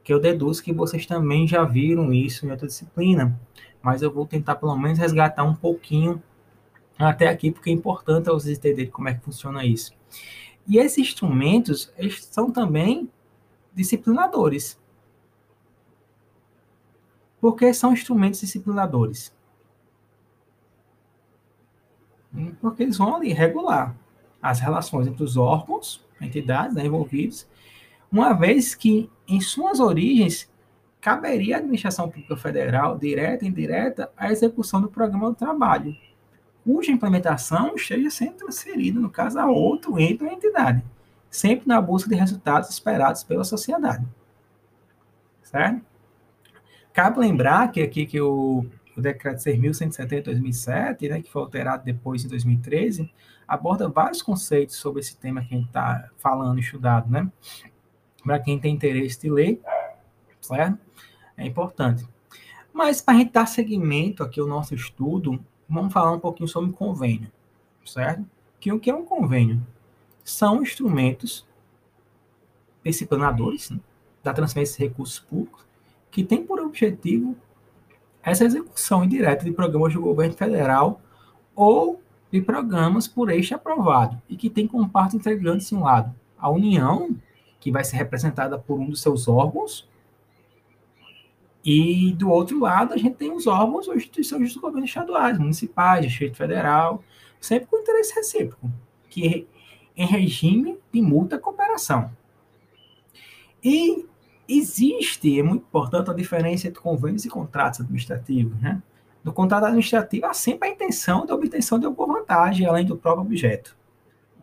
Que 0.03 0.13
eu 0.13 0.19
deduzo 0.19 0.63
que 0.63 0.73
vocês 0.73 1.05
também 1.05 1.47
já 1.47 1.63
viram 1.63 2.11
isso 2.13 2.45
em 2.45 2.51
outra 2.51 2.67
disciplina, 2.67 3.39
mas 3.81 4.01
eu 4.01 4.11
vou 4.11 4.25
tentar 4.25 4.55
pelo 4.55 4.75
menos 4.77 4.99
resgatar 4.99 5.43
um 5.43 5.55
pouquinho 5.55 6.21
até 6.97 7.27
aqui, 7.27 7.51
porque 7.51 7.69
é 7.69 7.73
importante 7.73 8.25
vocês 8.25 8.57
entenderem 8.57 8.91
como 8.91 9.09
é 9.09 9.13
que 9.13 9.23
funciona 9.23 9.65
isso. 9.65 9.91
E 10.67 10.77
esses 10.77 10.99
instrumentos, 10.99 11.91
eles 11.97 12.23
são 12.25 12.51
também 12.51 13.09
disciplinadores. 13.73 14.79
Porque 17.39 17.73
são 17.73 17.93
instrumentos 17.93 18.39
disciplinadores. 18.39 19.35
Porque 22.61 22.83
eles 22.83 22.97
vão 22.97 23.15
ali 23.15 23.33
regular 23.33 23.95
as 24.41 24.59
relações 24.59 25.07
entre 25.07 25.23
os 25.23 25.37
órgãos, 25.37 26.05
entidades 26.19 26.75
né, 26.75 26.85
envolvidos, 26.85 27.47
uma 28.11 28.33
vez 28.33 28.75
que, 28.75 29.09
em 29.27 29.39
suas 29.39 29.79
origens, 29.79 30.51
caberia 30.99 31.55
à 31.55 31.59
administração 31.59 32.09
pública 32.09 32.35
federal, 32.35 32.97
direta 32.97 33.45
e 33.45 33.47
indireta, 33.47 34.11
a 34.17 34.31
execução 34.31 34.81
do 34.81 34.89
programa 34.89 35.29
do 35.29 35.35
trabalho, 35.35 35.95
cuja 36.63 36.91
implementação 36.91 37.75
esteja 37.75 38.09
sendo 38.09 38.33
transferida, 38.33 38.99
no 38.99 39.09
caso, 39.09 39.39
a 39.39 39.49
outro 39.49 39.99
ente 39.99 40.23
ou 40.23 40.29
entidade, 40.29 40.83
sempre 41.29 41.67
na 41.67 41.81
busca 41.81 42.09
de 42.09 42.15
resultados 42.15 42.69
esperados 42.69 43.23
pela 43.23 43.43
sociedade. 43.43 44.05
Certo? 45.41 45.81
Cabe 46.93 47.19
lembrar 47.19 47.71
que 47.71 47.81
aqui 47.81 48.05
que 48.05 48.19
o, 48.19 48.65
o 48.95 49.01
decreto 49.01 49.37
6.170 49.37 50.07
de 50.07 50.21
2007, 50.21 51.09
né, 51.09 51.21
que 51.21 51.31
foi 51.31 51.41
alterado 51.41 51.83
depois 51.83 52.23
em 52.25 52.27
2013, 52.27 53.11
aborda 53.47 53.89
vários 53.89 54.21
conceitos 54.21 54.75
sobre 54.75 54.99
esse 54.99 55.17
tema 55.17 55.41
que 55.41 55.53
a 55.53 55.57
gente 55.57 55.67
está 55.67 56.09
falando 56.17 56.57
e 56.57 56.61
estudado, 56.61 57.09
né? 57.09 57.29
Para 58.23 58.39
quem 58.39 58.59
tem 58.59 58.75
interesse 58.75 59.19
de 59.19 59.29
ler, 59.29 59.61
certo? 60.39 60.77
É 61.37 61.45
importante. 61.45 62.07
Mas 62.73 63.01
para 63.01 63.15
a 63.15 63.17
gente 63.17 63.31
dar 63.31 63.45
seguimento 63.45 64.23
aqui 64.23 64.39
ao 64.39 64.47
nosso 64.47 64.73
estudo, 64.73 65.43
vamos 65.67 65.91
falar 65.91 66.11
um 66.11 66.19
pouquinho 66.19 66.47
sobre 66.47 66.71
convênio, 66.71 67.31
certo? 67.85 68.25
Que 68.59 68.71
o 68.71 68.79
que 68.79 68.89
é 68.89 68.95
um 68.95 69.05
convênio? 69.05 69.61
São 70.23 70.61
instrumentos 70.61 71.45
disciplinadores 72.83 73.69
né, 73.69 73.79
da 74.23 74.33
transferência 74.33 74.77
de 74.77 74.89
recursos 74.89 75.19
públicos 75.19 75.65
que 76.09 76.23
tem 76.23 76.43
por 76.43 76.59
objetivo 76.59 77.35
essa 78.21 78.45
execução 78.45 79.03
indireta 79.03 79.43
de 79.43 79.51
programas 79.51 79.93
do 79.93 80.01
governo 80.01 80.33
federal 80.33 81.01
ou 81.55 82.01
de 82.31 82.41
programas 82.41 83.07
por 83.07 83.29
este 83.31 83.53
aprovado 83.53 84.21
e 84.29 84.35
que 84.35 84.49
tem 84.49 84.67
como 84.67 84.89
parte 84.89 85.15
integrante, 85.15 85.73
um 85.73 85.83
lado, 85.83 86.13
a 86.37 86.49
União, 86.49 87.15
que 87.61 87.71
vai 87.71 87.85
ser 87.85 87.95
representada 87.95 88.59
por 88.59 88.77
um 88.77 88.89
dos 88.89 89.01
seus 89.01 89.29
órgãos, 89.29 89.87
e 91.63 92.13
do 92.13 92.29
outro 92.29 92.59
lado, 92.59 92.93
a 92.93 92.97
gente 92.97 93.15
tem 93.15 93.31
os 93.31 93.45
órgãos 93.45 93.87
ou 93.87 93.95
instituições 93.95 94.53
do 94.53 94.59
governo 94.59 94.85
estaduais, 94.85 95.37
municipais, 95.37 96.05
Distrito 96.05 96.35
Federal, 96.35 97.03
sempre 97.39 97.67
com 97.67 97.77
interesse 97.77 98.15
recíproco, 98.15 98.69
que 99.09 99.47
em 99.95 100.05
regime 100.05 100.79
de 100.91 101.01
multa 101.01 101.37
cooperação. 101.37 102.11
E 103.63 104.05
existe, 104.47 105.39
é 105.39 105.43
muito 105.43 105.61
importante 105.61 106.09
a 106.09 106.13
diferença 106.13 106.67
entre 106.67 106.81
convênios 106.81 107.25
e 107.25 107.29
contratos 107.29 107.81
administrativos, 107.81 108.59
né? 108.59 108.81
No 109.23 109.31
contrato 109.31 109.65
administrativo 109.65 110.25
há 110.25 110.33
sempre 110.33 110.67
a 110.67 110.71
intenção 110.71 111.27
de 111.27 111.31
obtenção 111.31 111.77
de 111.77 111.85
alguma 111.85 112.19
vantagem, 112.19 112.65
além 112.65 112.85
do 112.85 112.97
próprio 112.97 113.23
objeto. 113.23 113.77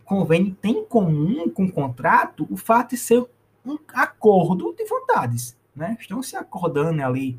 Convênio 0.08 0.54
tem 0.54 0.78
em 0.78 0.84
comum 0.86 1.50
com 1.50 1.66
o 1.66 1.70
contrato 1.70 2.46
o 2.48 2.56
fato 2.56 2.92
de 2.92 2.96
ser 2.96 3.28
um 3.62 3.76
acordo 3.92 4.74
de 4.74 4.82
vontades, 4.86 5.54
né? 5.76 5.98
Estão 6.00 6.22
se 6.22 6.34
acordando 6.34 7.02
ali 7.02 7.38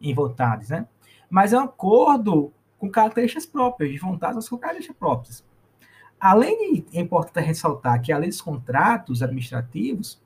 em 0.00 0.14
vontades, 0.14 0.70
né? 0.70 0.88
Mas 1.28 1.52
é 1.52 1.58
um 1.58 1.64
acordo 1.64 2.50
com 2.78 2.90
características 2.90 3.44
próprias, 3.44 3.92
de 3.92 3.98
vontades 3.98 4.48
com 4.48 4.56
características 4.56 4.96
próprias. 4.98 5.44
Além 6.18 6.80
de, 6.80 6.96
é 6.96 7.00
importante 7.02 7.44
ressaltar 7.44 8.00
que, 8.00 8.10
além 8.10 8.30
dos 8.30 8.40
contratos 8.40 9.22
administrativos, 9.22 10.18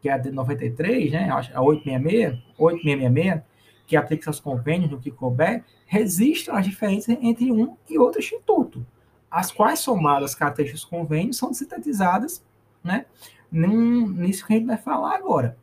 que 0.00 0.08
é 0.08 0.12
a 0.14 0.16
de 0.16 0.30
93, 0.30 1.12
né, 1.12 1.28
a 1.28 1.60
866, 1.60 2.42
8666, 2.56 3.42
que 3.86 3.94
aplica 3.94 4.30
aos 4.30 4.40
convênios 4.40 4.90
no 4.90 4.98
que 4.98 5.10
couber, 5.10 5.66
registram 5.84 6.56
as 6.56 6.64
diferenças 6.64 7.14
entre 7.20 7.52
um 7.52 7.76
e 7.90 7.98
outro 7.98 8.20
instituto, 8.20 8.86
as 9.32 9.50
quais, 9.50 9.78
somadas 9.78 10.34
características 10.34 10.84
convênios, 10.84 11.38
são 11.38 11.54
sintetizadas 11.54 12.44
né, 12.84 13.06
nisso 13.50 14.46
que 14.46 14.52
a 14.52 14.56
gente 14.56 14.66
vai 14.66 14.76
falar 14.76 15.16
agora. 15.16 15.56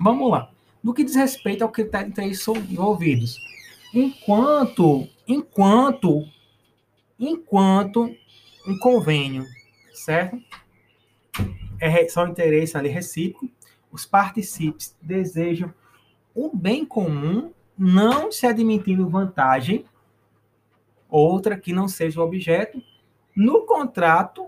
Vamos 0.00 0.30
lá. 0.30 0.50
No 0.82 0.94
que 0.94 1.04
diz 1.04 1.14
respeito 1.14 1.62
ao 1.62 1.68
critério 1.68 2.06
de 2.06 2.12
interesses 2.12 2.46
envolvidos, 2.46 3.36
enquanto, 3.92 5.06
enquanto, 5.28 6.26
enquanto 7.20 8.10
um 8.66 8.78
convênio, 8.78 9.44
certo? 9.92 10.38
É 11.78 12.08
só 12.08 12.26
interesse 12.26 12.78
ali 12.78 12.88
recíproco, 12.88 13.50
os 13.92 14.06
participantes 14.06 14.96
desejam 15.02 15.72
o 16.34 16.54
bem 16.54 16.84
comum, 16.84 17.52
não 17.76 18.32
se 18.32 18.46
admitindo 18.46 19.08
vantagem, 19.08 19.84
outra 21.08 21.56
que 21.56 21.72
não 21.72 21.88
seja 21.88 22.20
o 22.20 22.24
objeto. 22.24 22.82
No 23.34 23.66
contrato, 23.66 24.46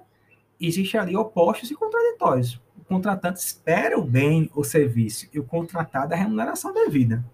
existe 0.61 0.97
ali 0.97 1.17
opostos 1.17 1.71
e 1.71 1.75
contraditórios. 1.75 2.61
O 2.79 2.85
contratante 2.85 3.39
espera 3.41 3.99
o 3.99 4.05
bem 4.05 4.51
ou 4.55 4.65
serviço 4.65 5.29
e 5.33 5.39
o 5.39 5.45
contratado 5.45 6.15
a 6.15 6.17
remuneração 6.17 6.73
devida. 6.73 7.25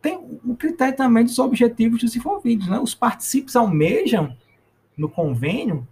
Tem 0.00 0.16
o 0.44 0.56
critério 0.56 0.96
também 0.96 1.24
dos 1.24 1.38
objetivos 1.38 2.00
desenvolvidos. 2.00 2.68
Né? 2.68 2.78
Os 2.80 2.94
participantes 2.94 3.54
almejam, 3.54 4.36
no 4.96 5.08
convênio, 5.08 5.86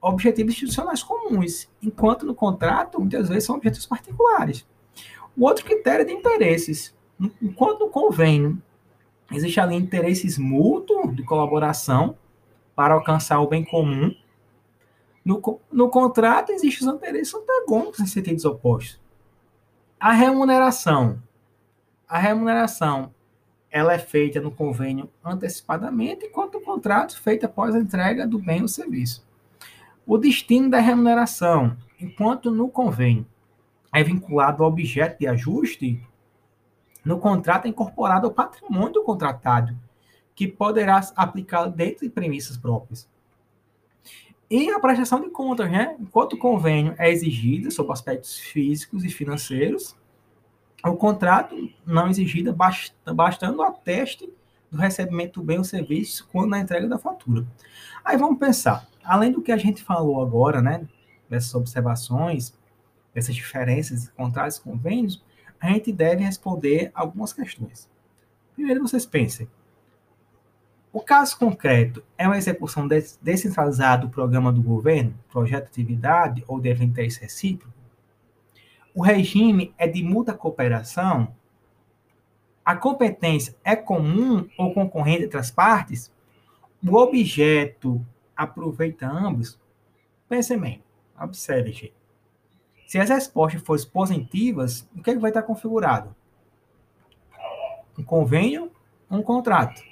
objetivos 0.00 0.54
institucionais 0.54 1.02
comuns, 1.02 1.68
enquanto 1.82 2.26
no 2.26 2.34
contrato, 2.34 2.98
muitas 2.98 3.28
vezes, 3.28 3.44
são 3.44 3.56
objetivos 3.56 3.86
particulares. 3.86 4.66
O 5.36 5.44
outro 5.44 5.64
critério 5.64 6.02
é 6.02 6.04
de 6.04 6.12
interesses. 6.12 6.94
Enquanto 7.40 7.80
no 7.80 7.88
convênio 7.88 8.60
existe 9.32 9.60
ali 9.60 9.74
interesses 9.74 10.38
mútuos 10.38 11.14
de 11.14 11.22
colaboração 11.22 12.16
para 12.74 12.94
alcançar 12.94 13.40
o 13.40 13.48
bem 13.48 13.64
comum, 13.64 14.14
no, 15.24 15.60
no 15.70 15.88
contrato 15.88 16.50
existem 16.50 16.88
os 16.88 16.94
interesses 16.94 17.34
antagônicos 17.34 18.00
em 18.00 18.06
sentidos 18.06 18.44
opostos. 18.44 19.00
A 19.98 20.12
remuneração. 20.12 21.22
A 22.08 22.18
remuneração 22.18 23.14
ela 23.70 23.94
é 23.94 23.98
feita 23.98 24.38
no 24.38 24.50
convênio 24.50 25.08
antecipadamente, 25.24 26.26
enquanto 26.26 26.56
o 26.56 26.60
contrato 26.60 27.18
feito 27.18 27.46
após 27.46 27.74
a 27.74 27.78
entrega 27.78 28.26
do 28.26 28.38
bem 28.38 28.60
ou 28.60 28.68
serviço. 28.68 29.26
O 30.06 30.18
destino 30.18 30.68
da 30.68 30.78
remuneração, 30.78 31.76
enquanto 31.98 32.50
no 32.50 32.68
convênio 32.68 33.24
é 33.94 34.02
vinculado 34.02 34.62
ao 34.62 34.68
objeto 34.68 35.20
de 35.20 35.26
ajuste, 35.26 36.02
no 37.04 37.18
contrato 37.18 37.66
é 37.66 37.68
incorporado 37.68 38.26
ao 38.26 38.32
patrimônio 38.32 38.92
do 38.92 39.02
contratado, 39.04 39.76
que 40.34 40.48
poderá 40.48 41.00
aplicar 41.16 41.66
dentro 41.66 42.06
de 42.06 42.10
premissas 42.10 42.56
próprias. 42.56 43.08
E 44.50 44.70
a 44.70 44.78
prestação 44.78 45.20
de 45.20 45.30
contas, 45.30 45.70
né? 45.70 45.96
Enquanto 45.98 46.34
o 46.34 46.38
convênio 46.38 46.94
é 46.98 47.10
exigido 47.10 47.70
sobre 47.70 47.92
aspectos 47.92 48.38
físicos 48.38 49.04
e 49.04 49.08
financeiros, 49.08 49.96
o 50.84 50.94
contrato 50.94 51.56
não 51.86 52.08
exigido 52.08 52.54
bastando 53.14 53.58
o 53.58 53.62
ateste 53.62 54.30
do 54.70 54.76
recebimento 54.76 55.40
do 55.40 55.46
bem 55.46 55.58
ou 55.58 55.64
serviço 55.64 56.28
quando 56.30 56.50
na 56.50 56.58
entrega 56.58 56.88
da 56.88 56.98
fatura. 56.98 57.46
Aí 58.04 58.16
vamos 58.16 58.38
pensar, 58.38 58.86
além 59.04 59.30
do 59.30 59.42
que 59.42 59.52
a 59.52 59.56
gente 59.56 59.82
falou 59.82 60.20
agora, 60.20 60.60
né, 60.60 60.86
dessas 61.28 61.54
observações, 61.54 62.52
dessas 63.14 63.34
diferenças 63.34 64.04
de 64.04 64.10
contratos 64.10 64.56
e 64.56 64.62
convênios, 64.62 65.22
a 65.62 65.68
gente 65.68 65.92
deve 65.92 66.24
responder 66.24 66.90
algumas 66.92 67.32
questões. 67.32 67.88
Primeiro, 68.52 68.82
vocês 68.82 69.06
pensem, 69.06 69.48
o 70.92 71.00
caso 71.00 71.38
concreto 71.38 72.02
é 72.18 72.26
uma 72.26 72.36
execução 72.36 72.88
descentralizada 72.88 74.02
do 74.02 74.10
programa 74.10 74.52
do 74.52 74.60
governo, 74.60 75.14
projeto 75.30 75.66
de 75.66 75.70
atividade 75.70 76.44
ou 76.48 76.60
de 76.60 76.70
interesse 76.72 77.20
recíproco? 77.20 77.72
O 78.92 79.02
regime 79.02 79.72
é 79.78 79.86
de 79.86 80.02
muita 80.02 80.34
cooperação? 80.34 81.32
A 82.64 82.74
competência 82.74 83.54
é 83.64 83.76
comum 83.76 84.48
ou 84.58 84.74
concorrente 84.74 85.24
entre 85.24 85.38
as 85.38 85.50
partes? 85.50 86.12
O 86.84 86.96
objeto 86.96 88.04
aproveita 88.36 89.08
ambos? 89.08 89.58
Pense 90.28 90.56
bem, 90.56 90.82
observe, 91.18 91.70
gente. 91.70 92.01
Se 92.92 92.98
as 92.98 93.08
respostas 93.08 93.62
forem 93.62 93.86
positivas, 93.86 94.86
o 94.94 95.02
que, 95.02 95.08
é 95.08 95.14
que 95.14 95.18
vai 95.18 95.30
estar 95.30 95.40
configurado? 95.44 96.14
Um 97.98 98.04
convênio, 98.04 98.70
um 99.10 99.22
contrato. 99.22 99.82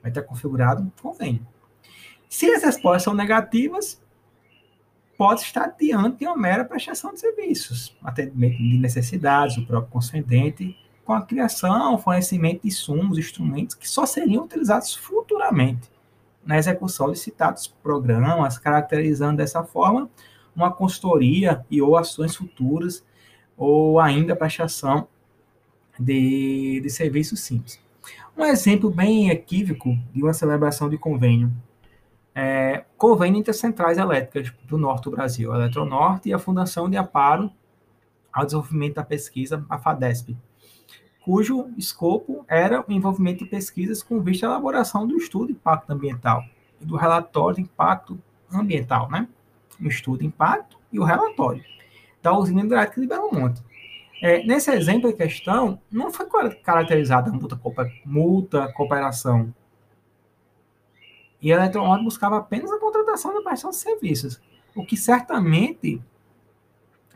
Vai 0.00 0.10
estar 0.10 0.22
configurado 0.22 0.80
um 0.80 0.90
convênio. 1.02 1.46
Se 2.30 2.50
as 2.50 2.62
respostas 2.62 3.02
são 3.02 3.12
negativas, 3.12 4.02
pode 5.18 5.42
estar 5.42 5.66
diante 5.78 6.20
de 6.20 6.26
uma 6.26 6.34
mera 6.34 6.64
prestação 6.64 7.12
de 7.12 7.20
serviços, 7.20 7.94
atendimento 8.02 8.56
de 8.56 8.78
necessidades 8.78 9.56
do 9.56 9.66
próprio 9.66 9.92
concedente, 9.92 10.74
com 11.04 11.12
a 11.12 11.20
criação, 11.20 11.98
fornecimento 11.98 12.62
de 12.62 12.68
insumos, 12.68 13.18
instrumentos 13.18 13.74
que 13.74 13.86
só 13.86 14.06
seriam 14.06 14.44
utilizados 14.44 14.94
futuramente 14.94 15.92
na 16.42 16.56
execução 16.56 17.12
de 17.12 17.18
citados 17.18 17.66
programas, 17.66 18.56
caracterizando 18.56 19.36
dessa 19.36 19.62
forma 19.62 20.08
uma 20.54 20.72
consultoria 20.72 21.64
e 21.70 21.80
ou 21.80 21.96
ações 21.96 22.34
futuras, 22.36 23.04
ou 23.56 24.00
ainda 24.00 24.36
prestação 24.36 25.08
de, 25.98 26.80
de 26.80 26.90
serviços 26.90 27.40
simples. 27.40 27.80
Um 28.36 28.44
exemplo 28.44 28.90
bem 28.90 29.30
equívoco 29.30 29.96
de 30.12 30.22
uma 30.22 30.32
celebração 30.32 30.88
de 30.88 30.96
convênio 30.96 31.52
é, 32.34 32.84
convênio 32.96 33.38
intercentrais 33.38 33.98
elétricas 33.98 34.52
do 34.64 34.78
norte 34.78 35.04
do 35.04 35.10
Brasil, 35.10 35.52
a 35.52 35.56
Eletronorte 35.56 36.28
e 36.28 36.32
a 36.32 36.38
Fundação 36.38 36.88
de 36.88 36.96
Amparo 36.96 37.50
ao 38.32 38.44
Desenvolvimento 38.44 38.94
da 38.94 39.04
Pesquisa, 39.04 39.64
a 39.68 39.78
FADESP, 39.78 40.36
cujo 41.22 41.68
escopo 41.76 42.44
era 42.48 42.84
o 42.86 42.92
envolvimento 42.92 43.44
de 43.44 43.50
pesquisas 43.50 44.02
com 44.02 44.20
vista 44.20 44.46
à 44.46 44.50
elaboração 44.50 45.06
do 45.06 45.16
estudo 45.16 45.48
de 45.48 45.52
impacto 45.52 45.90
ambiental 45.90 46.42
e 46.80 46.84
do 46.84 46.96
relatório 46.96 47.56
de 47.56 47.62
impacto 47.62 48.18
ambiental, 48.52 49.10
né? 49.10 49.28
O 49.82 49.88
estudo 49.88 50.18
de 50.18 50.26
impacto 50.26 50.78
e 50.92 50.98
o 50.98 51.04
relatório 51.04 51.64
da 52.22 52.36
usina 52.36 52.62
hidrelétrica 52.62 53.00
de 53.00 53.06
Belo 53.06 53.32
Monte. 53.32 53.62
É, 54.22 54.44
nesse 54.44 54.70
exemplo 54.70 55.08
em 55.08 55.16
questão, 55.16 55.80
não 55.90 56.10
foi 56.10 56.26
caracterizada 56.62 57.32
multa, 57.32 57.58
multa 58.04 58.72
cooperação 58.74 59.54
e 61.40 61.52
a 61.52 61.56
Eletronorte 61.56 62.04
buscava 62.04 62.38
apenas 62.38 62.70
a 62.70 62.78
contratação 62.78 63.32
da 63.32 63.40
prestação 63.40 63.70
de 63.70 63.76
serviços, 63.76 64.40
o 64.74 64.84
que 64.84 64.96
certamente 64.96 66.02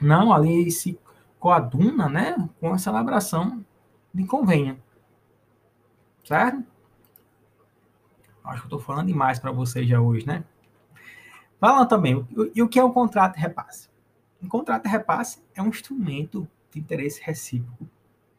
não 0.01 0.33
ali 0.33 0.71
se 0.71 0.99
coaduna 1.39 2.09
né, 2.09 2.49
com 2.59 2.73
a 2.73 2.79
celebração 2.79 3.65
de 4.13 4.25
convênio. 4.25 4.83
Certo? 6.25 6.65
Acho 8.45 8.61
que 8.61 8.65
eu 8.65 8.77
estou 8.77 8.79
falando 8.79 9.09
demais 9.09 9.39
para 9.39 9.53
vocês 9.53 9.87
já 9.87 10.01
hoje, 10.01 10.27
né? 10.27 10.45
Falando 11.61 11.89
também, 11.89 12.27
e 12.55 12.63
o 12.63 12.69
que 12.69 12.79
é 12.79 12.85
um 12.85 12.93
contrato 12.93 13.35
de 13.35 13.41
repasse? 13.41 13.89
Um 14.43 14.49
contrato 14.49 14.83
de 14.83 14.89
repasse 14.89 15.43
é 15.55 15.63
um 15.63 15.69
instrumento 15.69 16.47
de 16.71 16.81
interesse 16.81 17.21
recíproco, 17.23 17.89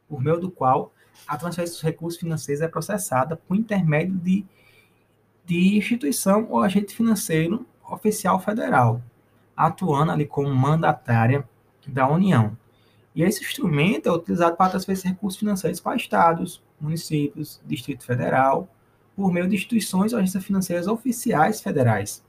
por 0.08 0.22
meio 0.22 0.40
do 0.40 0.52
qual 0.52 0.94
a 1.28 1.38
transferência 1.38 1.74
dos 1.74 1.82
recursos 1.82 2.20
financeiros 2.20 2.62
é 2.62 2.68
processada 2.68 3.36
por 3.36 3.56
intermédio 3.56 4.16
de 4.16 4.46
de 5.46 5.78
instituição 5.78 6.48
ou 6.50 6.62
agente 6.62 6.96
financeiro 6.96 7.66
oficial 7.88 8.40
federal, 8.40 9.02
atuando 9.56 10.12
ali 10.12 10.26
como 10.26 10.54
mandatária 10.54 11.48
da 11.88 12.10
União. 12.10 12.58
E 13.14 13.22
esse 13.22 13.44
instrumento 13.44 14.10
é 14.10 14.12
utilizado 14.12 14.58
para 14.58 14.72
transferir 14.72 15.06
recursos 15.06 15.40
financeiros 15.40 15.80
para 15.80 15.96
estados, 15.96 16.62
municípios, 16.82 17.62
Distrito 17.66 18.04
Federal, 18.04 18.68
por 19.16 19.32
meio 19.32 19.48
de 19.48 19.56
instituições 19.56 20.12
ou 20.12 20.20
agências 20.20 20.44
financeiras 20.44 20.88
oficiais 20.88 21.62
federais. 21.62 22.26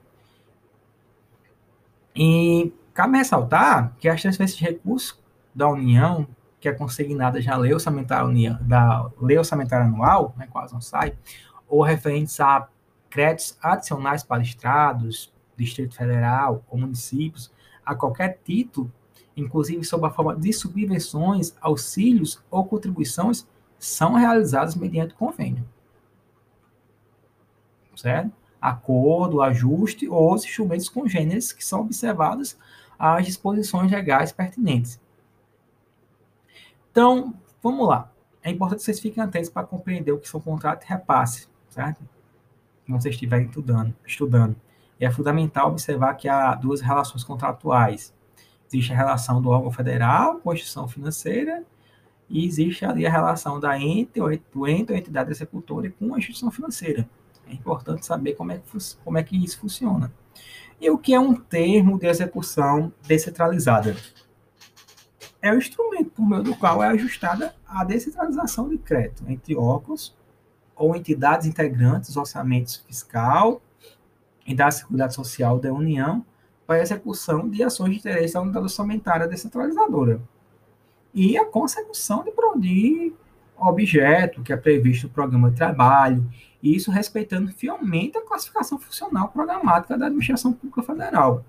E 2.17 2.73
cabe 2.95 3.19
ressaltar 3.19 3.95
que 3.99 4.09
as 4.09 4.23
transferências 4.23 4.59
de 4.59 4.65
recursos 4.65 5.23
da 5.55 5.69
União, 5.69 6.27
que 6.59 6.69
é 6.69 6.73
consignada 6.73 7.41
já 7.41 7.57
lei 7.57 7.75
orçamentária, 7.75 8.27
União, 8.27 8.59
da 8.63 9.11
lei 9.21 9.37
orçamentária 9.37 9.85
anual, 9.85 10.35
né, 10.37 10.49
quase 10.51 10.73
não 10.73 10.81
sai, 10.81 11.15
ou 11.69 11.83
referentes 11.83 12.41
a 12.41 12.69
créditos 13.11 13.59
adicionais 13.63 14.23
para 14.23 14.43
estados, 14.43 15.33
Distrito 15.57 15.95
Federal 15.95 16.65
ou 16.69 16.79
municípios, 16.79 17.53
a 17.85 17.95
qualquer 17.95 18.41
título, 18.45 18.93
inclusive 19.37 19.85
sob 19.85 20.07
a 20.07 20.11
forma 20.11 20.35
de 20.37 20.53
subvenções, 20.53 21.55
auxílios 21.61 22.43
ou 22.51 22.65
contribuições, 22.65 23.47
são 23.79 24.15
realizados 24.15 24.75
mediante 24.75 25.15
convênio. 25.15 25.67
Certo? 27.95 28.33
Acordo, 28.61 29.43
ajuste 29.43 30.09
ou 30.09 30.35
os 30.35 30.45
instrumentos 30.45 30.89
congêneres 30.89 31.53
que 31.53 31.65
são 31.65 31.81
observados 31.81 32.57
às 32.99 33.27
disposições 33.27 33.91
legais 33.91 34.33
pertinentes. 34.33 35.01
Então, 36.91 37.35
vamos 37.63 37.87
lá. 37.87 38.11
É 38.43 38.51
importante 38.51 38.79
que 38.79 38.85
vocês 38.85 39.01
fiquem 39.01 39.23
atentos 39.23 39.51
para 39.51 39.67
compreender 39.67 40.13
o 40.13 40.19
que 40.19 40.29
são 40.29 40.41
contrato 40.41 40.85
e 40.85 40.89
repasse, 40.89 41.49
certo? 41.69 42.01
Quando 42.87 43.03
vocês 43.03 43.15
estiverem 43.15 43.47
estudando, 43.47 43.95
estudando. 44.07 44.57
E 44.99 45.05
é 45.05 45.11
fundamental 45.11 45.69
observar 45.69 46.15
que 46.15 46.29
há 46.29 46.55
duas 46.55 46.81
relações 46.81 47.23
contratuais. 47.23 48.15
Existe 48.67 48.93
a 48.93 48.97
relação 48.97 49.43
do 49.43 49.51
órgão 49.51 49.71
federal 49.71 50.39
com 50.39 50.51
a 50.51 50.55
instituição 50.55 50.89
financeira 50.89 51.65
e 52.29 52.45
existe 52.45 52.85
ali 52.85 53.07
a 53.07 53.11
relação 53.11 53.61
da 53.61 53.79
ente, 53.79 54.21
do 54.53 54.67
ente 54.67 54.93
ou 54.93 54.97
entidade 54.99 55.31
executora 55.31 55.93
com 55.99 56.15
a 56.15 56.19
instituição 56.19 56.51
financeira. 56.51 57.09
É 57.49 57.53
importante 57.53 58.05
saber 58.05 58.35
como 58.35 58.53
é, 58.53 58.59
que, 58.59 58.79
como 59.05 59.19
é 59.19 59.23
que 59.23 59.43
isso 59.43 59.59
funciona. 59.59 60.13
E 60.81 60.91
o 60.91 60.99
que 60.99 61.15
é 61.15 61.21
um 61.21 61.35
termo 61.35 61.99
de 61.99 62.07
execução 62.07 62.93
descentralizada? 63.07 63.97
É 65.41 65.53
o 65.53 65.59
instrumento 65.59 66.11
por 66.11 66.29
meio 66.29 66.43
do 66.43 66.57
qual 66.57 66.83
é 66.83 66.89
ajustada 66.89 67.55
a 67.67 67.85
descentralização 67.85 68.69
de 68.69 68.79
crédito 68.79 69.25
entre 69.29 69.57
órgãos 69.57 70.17
ou 70.75 70.95
entidades 70.95 71.47
integrantes 71.47 72.13
do 72.13 72.21
orçamento 72.21 72.85
fiscal 72.85 73.63
e 74.47 74.55
da 74.55 74.71
Seguridade 74.71 75.15
Social 75.15 75.59
da 75.59 75.73
União 75.73 76.25
para 76.67 76.77
a 76.77 76.83
execução 76.83 77.49
de 77.49 77.63
ações 77.63 77.93
de 77.93 77.99
interesse 77.99 78.35
da 78.35 78.43
unidade 78.43 78.65
orçamentária 78.65 79.29
descentralizadora 79.29 80.21
e 81.17 81.39
a 81.39 81.47
consecução 81.47 82.23
de, 82.23 82.33
de 82.61 83.15
objeto 83.57 84.43
que 84.43 84.53
é 84.53 84.57
previsto 84.57 85.07
no 85.07 85.13
programa 85.15 85.51
de 85.51 85.57
trabalho, 85.57 86.31
isso 86.75 86.91
respeitando 86.91 87.53
fielmente 87.53 88.17
a 88.17 88.23
classificação 88.23 88.79
funcional 88.79 89.29
programática 89.29 89.97
da 89.97 90.07
administração 90.07 90.53
pública 90.53 90.83
federal 90.83 91.45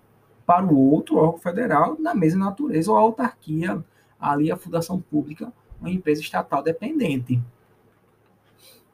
para 0.45 0.65
o 0.65 0.77
outro 0.77 1.17
órgão 1.17 1.39
federal 1.39 1.95
da 2.01 2.15
mesma 2.15 2.45
natureza 2.45 2.91
ou 2.91 2.97
autarquia, 2.97 3.83
ali 4.19 4.51
a 4.51 4.55
fundação 4.55 4.99
pública, 4.99 5.51
uma 5.79 5.89
empresa 5.89 6.21
estatal 6.21 6.63
dependente. 6.63 7.41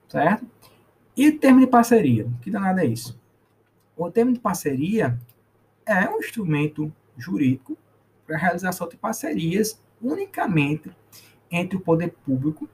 Certo? 0.07 0.45
E 1.15 1.31
termo 1.31 1.59
de 1.59 1.67
parceria? 1.67 2.27
Que 2.41 2.49
danado 2.49 2.79
é 2.79 2.85
isso? 2.85 3.19
O 3.95 4.09
termo 4.09 4.33
de 4.33 4.39
parceria 4.39 5.17
é 5.85 6.09
um 6.09 6.17
instrumento 6.17 6.91
jurídico 7.15 7.77
para 8.25 8.35
a 8.35 8.39
realização 8.39 8.87
de 8.89 8.97
parcerias 8.97 9.79
unicamente 10.01 10.91
entre 11.51 11.77
o 11.77 11.81
poder 11.81 12.15
público 12.25 12.67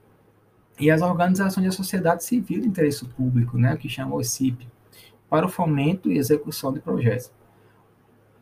e 0.79 0.89
as 0.89 1.01
organizações 1.01 1.65
da 1.65 1.71
sociedade 1.71 2.23
civil 2.23 2.61
de 2.61 2.67
interesse 2.67 3.05
público, 3.05 3.57
né, 3.57 3.75
que 3.75 3.89
chama 3.89 4.15
o 4.15 4.23
CIP, 4.23 4.67
para 5.29 5.45
o 5.45 5.49
fomento 5.49 6.09
e 6.09 6.17
execução 6.17 6.71
de 6.71 6.79
projetos. 6.79 7.31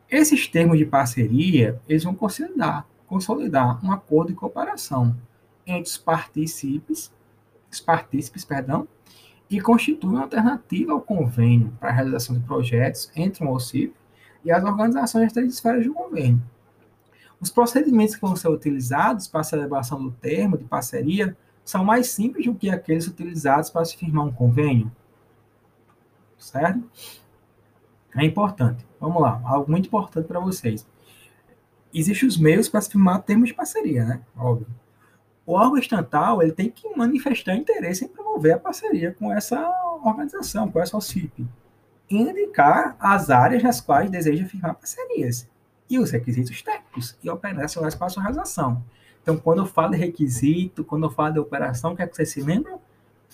Esses 0.08 0.46
termos 0.46 0.78
de 0.78 0.86
parceria, 0.86 1.80
eles 1.88 2.04
vão 2.04 2.14
consolidar, 2.14 2.86
consolidar 3.06 3.84
um 3.84 3.92
acordo 3.92 4.28
de 4.28 4.34
cooperação 4.34 5.14
entre 5.66 5.90
os 5.90 5.98
partícipes, 5.98 7.12
os 7.70 7.80
partícipes, 7.80 8.44
perdão, 8.44 8.88
e 9.50 9.60
constitui 9.60 10.10
uma 10.10 10.22
alternativa 10.22 10.92
ao 10.92 11.00
convênio 11.00 11.72
para 11.80 11.90
a 11.90 11.92
realização 11.92 12.36
de 12.36 12.42
projetos 12.44 13.10
entre 13.16 13.44
o 13.44 13.50
OCIP 13.50 13.94
e 14.44 14.50
as 14.50 14.62
organizações 14.62 15.24
das 15.24 15.32
três 15.32 15.52
esferas 15.52 15.84
do 15.84 15.92
convênio. 15.92 16.42
Os 17.40 17.50
procedimentos 17.50 18.14
que 18.14 18.20
vão 18.20 18.34
ser 18.34 18.48
utilizados 18.48 19.28
para 19.28 19.40
a 19.40 19.44
celebração 19.44 20.02
do 20.02 20.10
termo 20.10 20.56
de 20.56 20.64
parceria 20.64 21.36
são 21.68 21.84
mais 21.84 22.10
simples 22.10 22.46
do 22.46 22.54
que 22.54 22.70
aqueles 22.70 23.06
utilizados 23.06 23.70
para 23.70 23.84
se 23.84 23.96
firmar 23.96 24.24
um 24.24 24.32
convênio. 24.32 24.90
Certo? 26.38 26.82
É 28.16 28.24
importante. 28.24 28.86
Vamos 29.00 29.20
lá, 29.20 29.40
algo 29.44 29.70
muito 29.70 29.86
importante 29.86 30.26
para 30.26 30.40
vocês. 30.40 30.86
Existem 31.92 32.28
os 32.28 32.36
meios 32.36 32.68
para 32.68 32.80
se 32.80 32.90
firmar 32.90 33.22
termos 33.22 33.48
de 33.48 33.54
parceria, 33.54 34.04
né? 34.04 34.22
Óbvio 34.36 34.66
o 35.48 35.54
órgão 35.54 35.78
estatal 35.78 36.42
ele 36.42 36.52
tem 36.52 36.70
que 36.70 36.86
manifestar 36.94 37.56
interesse 37.56 38.04
em 38.04 38.08
promover 38.08 38.52
a 38.52 38.58
parceria 38.58 39.16
com 39.18 39.32
essa 39.32 39.58
organização, 40.04 40.70
com 40.70 40.78
essa 40.78 40.94
OCIP, 40.94 41.48
indicar 42.10 42.94
as 43.00 43.30
áreas 43.30 43.62
nas 43.62 43.80
quais 43.80 44.10
deseja 44.10 44.44
firmar 44.44 44.74
parcerias 44.74 45.48
e 45.88 45.98
os 45.98 46.10
requisitos 46.10 46.60
técnicos 46.60 47.16
e 47.24 47.30
operacionais 47.30 47.94
para 47.94 48.08
a 48.08 48.10
sua 48.10 48.24
realização. 48.24 48.84
Então, 49.22 49.36
quando 49.36 49.58
eu 49.58 49.66
falo 49.66 49.92
de 49.92 49.98
requisito, 49.98 50.84
quando 50.84 51.04
eu 51.04 51.10
falo 51.10 51.34
de 51.34 51.38
operação, 51.38 51.92
o 51.92 51.96
que 51.96 52.02
é 52.02 52.06
que 52.06 52.16
vocês 52.16 52.30
se 52.30 52.42
lembram? 52.42 52.80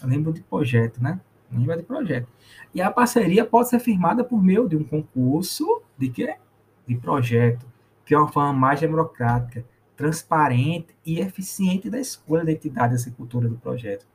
Eu 0.02 0.08
lembro 0.08 0.32
de 0.32 0.42
projeto, 0.42 1.02
né? 1.02 1.20
Lembra 1.52 1.76
de 1.76 1.82
projeto. 1.82 2.28
E 2.74 2.82
a 2.82 2.90
parceria 2.90 3.44
pode 3.44 3.68
ser 3.68 3.78
firmada 3.78 4.24
por 4.24 4.42
meio 4.42 4.68
de 4.68 4.76
um 4.76 4.82
concurso 4.82 5.82
de 5.96 6.08
quê? 6.08 6.36
De 6.86 6.96
projeto, 6.96 7.64
que 8.04 8.14
é 8.14 8.18
uma 8.18 8.30
forma 8.30 8.52
mais 8.52 8.80
democrática 8.80 9.64
transparente 9.96 10.94
e 11.04 11.20
eficiente 11.20 11.88
da 11.88 11.98
escolha 11.98 12.44
da 12.44 12.52
entidade 12.52 12.94
executora 12.94 13.48
do 13.48 13.56
projeto. 13.56 14.06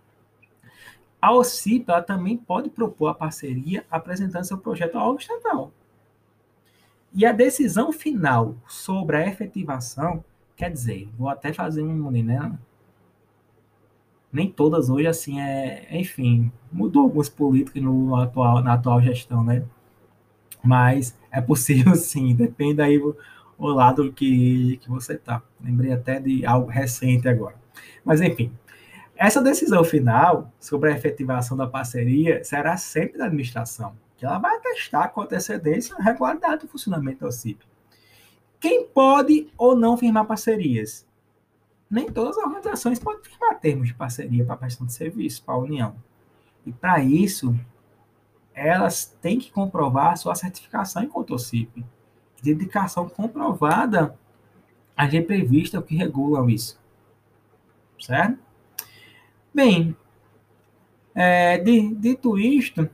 A 1.22 1.34
OCIP 1.34 1.90
ela 1.90 2.02
também 2.02 2.38
pode 2.38 2.70
propor 2.70 3.08
a 3.08 3.14
parceria 3.14 3.86
apresentando 3.90 4.46
seu 4.46 4.58
projeto 4.58 4.96
ao 4.96 5.10
órgão 5.10 5.20
estatal. 5.20 5.72
E 7.14 7.26
a 7.26 7.32
decisão 7.32 7.92
final 7.92 8.56
sobre 8.68 9.18
a 9.18 9.28
efetivação, 9.28 10.24
quer 10.60 10.70
dizer, 10.70 11.10
vou 11.18 11.30
até 11.30 11.54
fazer 11.54 11.82
um, 11.82 12.12
né? 12.12 12.52
Nem 14.30 14.52
todas 14.52 14.90
hoje, 14.90 15.08
assim, 15.08 15.40
é, 15.40 15.88
enfim, 15.98 16.52
mudou 16.70 17.04
algumas 17.04 17.30
políticas 17.30 17.82
no 17.82 18.14
atual, 18.18 18.62
na 18.62 18.74
atual 18.74 19.02
gestão, 19.02 19.42
né? 19.42 19.64
Mas 20.62 21.18
é 21.32 21.40
possível 21.40 21.96
sim, 21.96 22.36
depende 22.36 22.82
aí 22.82 23.00
o 23.00 23.68
lado 23.68 24.12
que, 24.12 24.78
que 24.82 24.90
você 24.90 25.14
está. 25.14 25.42
Lembrei 25.62 25.94
até 25.94 26.20
de 26.20 26.46
algo 26.46 26.70
recente 26.70 27.30
agora. 27.30 27.56
Mas, 28.04 28.20
enfim, 28.20 28.52
essa 29.16 29.42
decisão 29.42 29.82
final 29.86 30.52
sobre 30.60 30.92
a 30.92 30.96
efetivação 30.96 31.56
da 31.56 31.68
parceria 31.68 32.44
será 32.44 32.76
sempre 32.76 33.18
da 33.18 33.28
administração, 33.28 33.94
que 34.18 34.26
ela 34.26 34.38
vai 34.40 34.58
atestar 34.58 35.14
com 35.14 35.22
antecedência 35.22 35.96
a 35.96 36.04
regularidade 36.04 36.64
do 36.64 36.68
funcionamento 36.68 37.24
do 37.26 37.32
CIP. 37.32 37.69
Quem 38.60 38.86
pode 38.86 39.48
ou 39.58 39.76
não 39.76 39.98
firmar 39.98 40.26
parcerias? 40.26 41.08
Nem 41.90 42.12
todas 42.12 42.38
as 42.38 42.44
organizações 42.44 43.00
podem 43.00 43.24
firmar 43.24 43.60
termos 43.60 43.88
de 43.88 43.94
parceria 43.94 44.46
para 44.46 44.58
prestação 44.58 44.86
de 44.86 44.94
serviço, 44.94 45.44
para 45.44 45.56
a 45.56 45.60
União. 45.60 45.96
E 46.66 46.72
para 46.72 47.04
isso, 47.04 47.58
elas 48.54 49.06
têm 49.22 49.40
que 49.40 49.52
comprovar 49.52 50.18
sua 50.18 50.36
certificação 50.36 51.04
enquanto 51.04 51.34
OCIP 51.34 51.84
dedicação 52.42 53.08
comprovada 53.08 54.18
a 54.96 55.06
lei 55.06 55.22
prevista 55.22 55.82
que 55.82 55.96
regulam 55.96 56.50
isso. 56.50 56.80
Certo? 58.00 58.40
Bem, 59.54 59.96
é, 61.14 61.58
de, 61.58 61.94
dito 61.96 62.38
isto, 62.38 62.90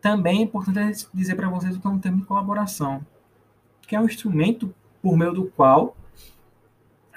também 0.00 0.40
é 0.40 0.42
importante 0.42 1.06
dizer 1.12 1.34
para 1.36 1.48
vocês 1.48 1.76
o 1.76 1.80
que 1.80 1.86
é 1.86 1.90
um 1.90 1.98
termo 1.98 2.20
de 2.20 2.26
colaboração, 2.26 3.04
que 3.86 3.96
é 3.96 4.00
um 4.00 4.04
instrumento 4.04 4.74
por 5.00 5.16
meio 5.16 5.32
do 5.32 5.44
qual 5.46 5.96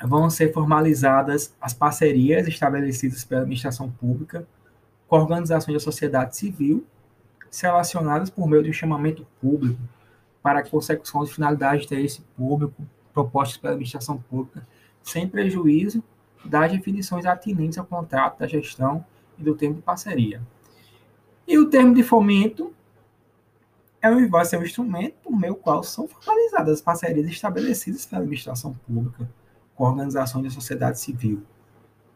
vão 0.03 0.29
ser 0.29 0.51
formalizadas 0.51 1.55
as 1.59 1.73
parcerias 1.73 2.47
estabelecidas 2.47 3.23
pela 3.23 3.41
administração 3.41 3.89
pública 3.89 4.47
com 5.07 5.17
organizações 5.17 5.75
da 5.75 5.79
sociedade 5.79 6.35
civil, 6.35 6.85
relacionadas 7.61 8.29
por 8.29 8.47
meio 8.47 8.63
de 8.63 8.69
um 8.69 8.73
chamamento 8.73 9.25
público 9.39 9.79
para 10.41 10.59
a 10.59 10.69
consecução 10.69 11.23
de 11.23 11.33
finalidades 11.33 11.81
de 11.81 11.93
interesse 11.93 12.21
público 12.35 12.85
propostas 13.13 13.57
pela 13.57 13.73
administração 13.73 14.17
pública, 14.17 14.67
sem 15.01 15.27
prejuízo 15.27 16.03
das 16.43 16.71
definições 16.71 17.25
atinentes 17.25 17.77
ao 17.77 17.85
contrato 17.85 18.39
da 18.39 18.47
gestão 18.47 19.05
e 19.39 19.43
do 19.43 19.55
termo 19.55 19.75
de 19.75 19.81
parceria. 19.81 20.41
E 21.47 21.57
o 21.57 21.69
termo 21.69 21.93
de 21.93 22.03
fomento 22.03 22.73
é 24.05 24.09
um, 24.09 24.29
vai 24.29 24.45
ser 24.45 24.57
um 24.57 24.63
instrumento 24.63 25.15
por 25.23 25.35
meio 25.35 25.55
qual 25.55 25.81
são 25.81 26.07
formalizadas 26.07 26.75
as 26.75 26.81
parcerias 26.81 27.25
estabelecidas 27.27 28.05
pela 28.05 28.21
administração 28.21 28.73
pública 28.85 29.27
com 29.73 29.83
organizações 29.83 30.43
da 30.43 30.49
sociedade 30.51 30.99
civil, 30.99 31.43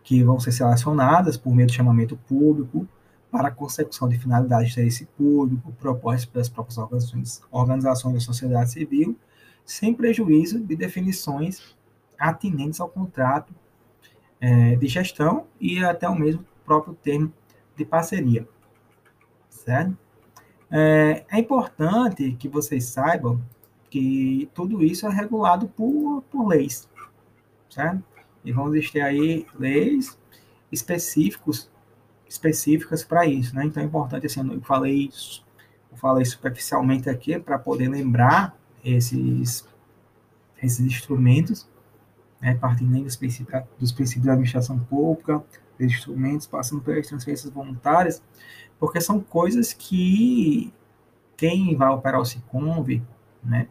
que 0.03 0.23
vão 0.23 0.39
ser 0.39 0.51
selecionadas 0.51 1.35
por 1.35 1.53
meio 1.53 1.67
de 1.67 1.73
chamamento 1.73 2.15
público, 2.15 2.87
para 3.31 3.49
a 3.49 3.51
consecução 3.51 4.07
de 4.07 4.17
finalidades 4.17 4.67
de 4.67 4.73
interesse 4.73 5.05
público 5.17 5.71
propostas 5.73 6.25
pelas 6.25 6.49
próprias 6.49 6.77
organizações, 6.77 7.41
organizações 7.51 8.13
da 8.13 8.19
sociedade 8.19 8.71
civil, 8.71 9.17
sem 9.65 9.93
prejuízo 9.93 10.59
de 10.59 10.75
definições 10.75 11.75
atinentes 12.17 12.79
ao 12.79 12.89
contrato 12.89 13.53
é, 14.41 14.75
de 14.75 14.87
gestão 14.87 15.45
e 15.59 15.83
até 15.83 16.07
o 16.07 16.15
mesmo 16.15 16.45
próprio 16.65 16.93
termo 16.95 17.31
de 17.75 17.85
parceria, 17.85 18.47
certo? 19.49 19.95
É, 20.71 21.25
é 21.29 21.39
importante 21.39 22.35
que 22.39 22.47
vocês 22.47 22.85
saibam 22.85 23.41
que 23.89 24.49
tudo 24.53 24.83
isso 24.83 25.07
é 25.07 25.09
regulado 25.09 25.67
por, 25.67 26.21
por 26.29 26.47
leis, 26.47 26.87
certo? 27.69 28.03
E 28.45 28.51
vamos 28.51 28.89
ter 28.91 29.01
aí 29.01 29.45
leis 29.57 30.17
específicos, 30.71 31.69
específicas 32.27 33.03
para 33.03 33.25
isso, 33.25 33.55
né? 33.55 33.65
Então 33.65 33.81
é 33.81 33.85
importante, 33.85 34.27
assim, 34.27 34.47
eu 34.53 34.61
falei, 34.61 35.09
eu 35.91 35.97
falei 35.97 36.23
superficialmente 36.23 37.09
aqui 37.09 37.39
para 37.39 37.57
poder 37.57 37.89
lembrar 37.89 38.55
esses, 38.83 39.67
esses 40.61 40.79
instrumentos, 40.79 41.67
né? 42.39 42.55
partindo 42.55 43.03
dos 43.03 43.15
princípios, 43.15 43.63
dos 43.77 43.91
princípios 43.91 44.25
da 44.25 44.33
administração 44.33 44.79
pública, 44.79 45.43
dos 45.79 45.91
instrumentos, 45.91 46.45
passando 46.45 46.81
pelas 46.81 47.07
transferências 47.07 47.51
voluntárias, 47.51 48.21
porque 48.79 49.01
são 49.01 49.19
coisas 49.19 49.73
que 49.73 50.73
quem 51.37 51.75
vai 51.75 51.89
operar 51.89 52.21
o 52.21 52.25
SICOMV, 52.25 53.01
né, 53.43 53.67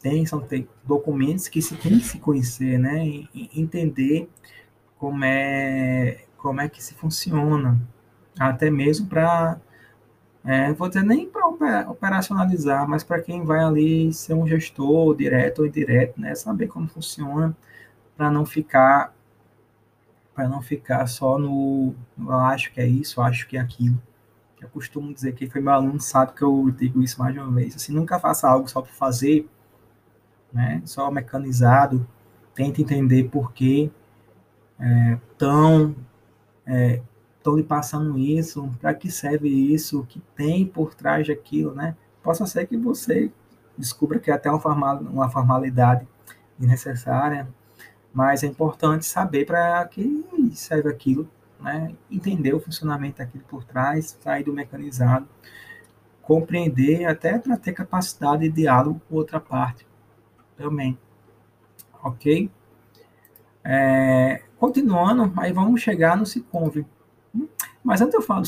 tem, 0.00 0.24
são 0.26 0.40
tem 0.40 0.68
documentos 0.84 1.48
que 1.48 1.60
se 1.60 1.76
tem 1.76 1.98
que 1.98 2.04
se 2.04 2.18
conhecer, 2.18 2.78
né, 2.78 3.06
e 3.06 3.50
entender 3.54 4.28
como 4.98 5.24
é, 5.24 6.24
como 6.36 6.60
é 6.60 6.68
que 6.68 6.82
se 6.82 6.94
funciona, 6.94 7.80
até 8.38 8.70
mesmo 8.70 9.06
para, 9.06 9.60
é, 10.44 10.72
vou 10.72 10.88
dizer, 10.88 11.02
nem 11.04 11.28
para 11.28 11.46
operacionalizar, 11.88 12.88
mas 12.88 13.04
para 13.04 13.20
quem 13.20 13.44
vai 13.44 13.60
ali 13.64 14.12
ser 14.12 14.34
um 14.34 14.46
gestor, 14.46 15.14
direto 15.16 15.60
ou 15.60 15.66
indireto, 15.66 16.20
né, 16.20 16.34
saber 16.34 16.68
como 16.68 16.88
funciona, 16.88 17.56
para 18.16 18.30
não 18.30 18.44
ficar 18.46 19.14
para 20.34 20.48
não 20.48 20.62
ficar 20.62 21.06
só 21.06 21.38
no, 21.38 21.94
no 22.16 22.32
acho 22.32 22.72
que 22.72 22.80
é 22.80 22.86
isso, 22.86 23.20
acho 23.20 23.46
que 23.46 23.58
é 23.58 23.60
aquilo. 23.60 24.00
Eu 24.60 24.68
costumo 24.68 25.12
dizer 25.12 25.34
que 25.34 25.48
foi 25.48 25.60
meu 25.60 25.72
aluno 25.72 26.00
sabe 26.00 26.32
que 26.34 26.42
eu 26.42 26.70
digo 26.70 27.02
isso 27.02 27.18
mais 27.18 27.34
de 27.34 27.40
uma 27.40 27.50
vez. 27.50 27.74
Assim, 27.74 27.92
nunca 27.92 28.18
faça 28.18 28.48
algo 28.48 28.68
só 28.68 28.82
por 28.82 28.90
fazer, 28.90 29.48
né? 30.52 30.82
Só 30.84 31.10
mecanizado. 31.10 32.06
Tente 32.54 32.82
entender 32.82 33.24
por 33.30 33.52
que 33.52 33.90
é, 34.78 35.18
tão 35.38 35.94
é, 36.66 37.00
estão 37.40 37.56
lhe 37.56 37.62
passando 37.62 38.18
isso, 38.18 38.70
para 38.80 38.92
que 38.92 39.10
serve 39.10 39.48
isso, 39.48 40.00
o 40.00 40.06
que 40.06 40.20
tem 40.36 40.66
por 40.66 40.94
trás 40.94 41.26
daquilo, 41.26 41.74
né? 41.74 41.96
Possa 42.22 42.44
ser 42.46 42.66
que 42.66 42.76
você 42.76 43.32
descubra 43.76 44.18
que 44.18 44.30
é 44.30 44.34
até 44.34 44.50
uma, 44.50 44.60
formal, 44.60 44.98
uma 44.98 45.30
formalidade 45.30 46.06
desnecessária, 46.58 47.48
mas 48.12 48.42
é 48.42 48.46
importante 48.46 49.06
saber 49.06 49.46
para 49.46 49.82
que 49.86 50.22
serve 50.52 50.90
aquilo 50.90 51.26
né, 51.60 51.94
entender 52.10 52.54
o 52.54 52.60
funcionamento 52.60 53.18
daquilo 53.18 53.44
por 53.44 53.64
trás, 53.64 54.18
sair 54.20 54.44
do 54.44 54.52
mecanizado, 54.52 55.28
compreender 56.22 57.04
até 57.06 57.38
para 57.38 57.56
ter 57.56 57.72
capacidade 57.72 58.42
de 58.42 58.54
diálogo 58.54 59.00
com 59.08 59.16
outra 59.16 59.40
parte 59.40 59.86
também. 60.56 60.98
Ok? 62.02 62.50
É, 63.62 64.42
continuando, 64.58 65.32
aí 65.36 65.52
vamos 65.52 65.80
chegar 65.80 66.16
no 66.16 66.24
SICONV. 66.24 66.86
Mas 67.82 68.00
antes 68.00 68.14
eu 68.14 68.22
falar 68.22 68.40
do 68.40 68.46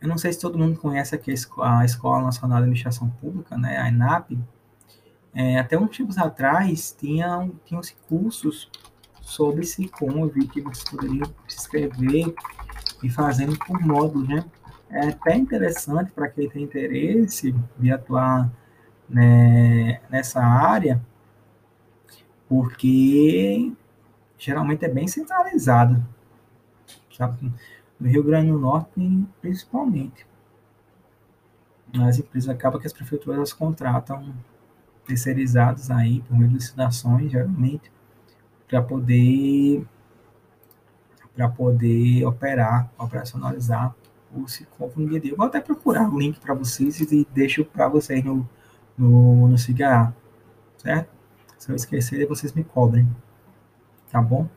eu 0.00 0.08
não 0.08 0.16
sei 0.16 0.32
se 0.32 0.40
todo 0.40 0.58
mundo 0.58 0.78
conhece 0.78 1.14
aqui 1.14 1.34
a 1.60 1.84
Escola 1.84 2.24
Nacional 2.24 2.58
de 2.58 2.62
Administração 2.62 3.10
Pública, 3.20 3.58
né, 3.58 3.76
a 3.76 3.88
ENAP. 3.88 4.38
É, 5.34 5.58
até 5.58 5.78
uns 5.78 5.94
tempos 5.96 6.16
atrás, 6.16 6.96
tinham, 6.98 7.52
tinham 7.66 7.80
cursos 8.08 8.70
sobre 9.30 9.60
esse 9.60 9.86
conve 9.88 10.48
que 10.48 10.60
vocês 10.60 10.82
poderiam 10.82 11.32
se 11.46 11.56
inscrever 11.56 12.34
e 13.00 13.08
fazendo 13.08 13.56
por 13.60 13.80
módulos, 13.80 14.28
né? 14.28 14.44
É 14.90 15.08
até 15.08 15.36
interessante 15.36 16.10
para 16.10 16.28
quem 16.28 16.50
tem 16.50 16.64
interesse 16.64 17.54
de 17.78 17.92
atuar 17.92 18.50
né, 19.08 20.00
nessa 20.10 20.42
área, 20.42 21.00
porque 22.48 23.72
geralmente 24.36 24.84
é 24.84 24.88
bem 24.88 25.06
centralizado, 25.06 26.04
sabe? 27.16 27.52
No 28.00 28.08
Rio 28.08 28.24
Grande 28.24 28.50
do 28.50 28.58
Norte, 28.58 28.90
principalmente. 29.40 30.26
As 32.00 32.18
empresas 32.18 32.48
acabam 32.48 32.80
que 32.80 32.86
as 32.88 32.92
prefeituras 32.92 33.52
contratam 33.52 34.34
terceirizados 35.06 35.88
aí 35.88 36.20
por 36.22 36.36
meio 36.36 36.48
de 36.48 36.54
licitações, 36.56 37.30
geralmente, 37.30 37.92
para 38.70 38.80
poder 38.80 39.84
para 41.34 41.48
poder 41.48 42.24
operar, 42.24 42.90
operacionalizar 42.98 43.94
o 44.32 44.46
Siconf 44.46 44.96
no 44.96 45.08
dia 45.08 45.18
a 45.18 45.20
dia. 45.20 45.34
Vou 45.34 45.46
até 45.46 45.60
procurar 45.60 46.08
o 46.08 46.18
link 46.18 46.38
para 46.38 46.54
vocês 46.54 47.00
e 47.00 47.26
deixo 47.32 47.64
para 47.64 47.88
vocês 47.88 48.22
no, 48.22 48.48
no, 48.96 49.48
no 49.48 49.58
certo? 49.58 51.10
Se 51.58 51.70
eu 51.70 51.76
esquecer, 51.76 52.26
vocês 52.26 52.52
me 52.52 52.62
cobrem, 52.62 53.08
tá 54.10 54.20
bom? 54.20 54.48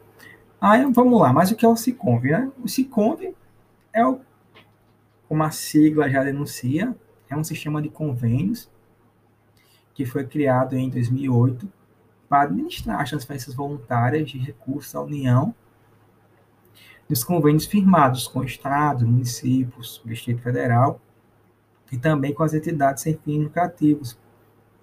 Aí, 0.60 0.84
vamos 0.92 1.20
lá, 1.20 1.34
mas 1.34 1.52
o 1.52 1.56
que 1.56 1.66
é 1.66 1.70
o 1.70 1.76
Siconv, 1.76 2.24
né? 2.26 2.52
O 2.62 2.68
Siconv 2.68 3.34
é 3.94 4.06
o, 4.06 4.20
como 5.28 5.44
a 5.44 5.52
sigla 5.52 6.10
já 6.10 6.24
denuncia, 6.24 6.96
é 7.30 7.36
um 7.36 7.44
sistema 7.44 7.82
de 7.82 7.90
convênios 7.90 8.70
que 9.94 10.06
foi 10.06 10.26
criado 10.26 10.76
em 10.76 10.90
2008 10.90 11.72
para 12.34 12.46
administrar 12.46 13.00
as 13.00 13.12
transferências 13.12 13.54
voluntárias 13.54 14.28
de 14.28 14.40
recursos 14.40 14.96
à 14.96 15.02
União 15.02 15.54
nos 17.08 17.24
convênios 17.24 17.68
firmados 17.68 18.28
com 18.28 18.44
estados, 18.44 19.04
municípios, 19.04 20.02
Distrito 20.04 20.42
Federal 20.42 21.00
e 21.92 21.98
também 22.00 22.34
com 22.34 22.42
as 22.42 22.56
entidades 22.56 23.04
sem 23.04 23.16
fins 23.20 23.44
lucrativos, 23.44 24.18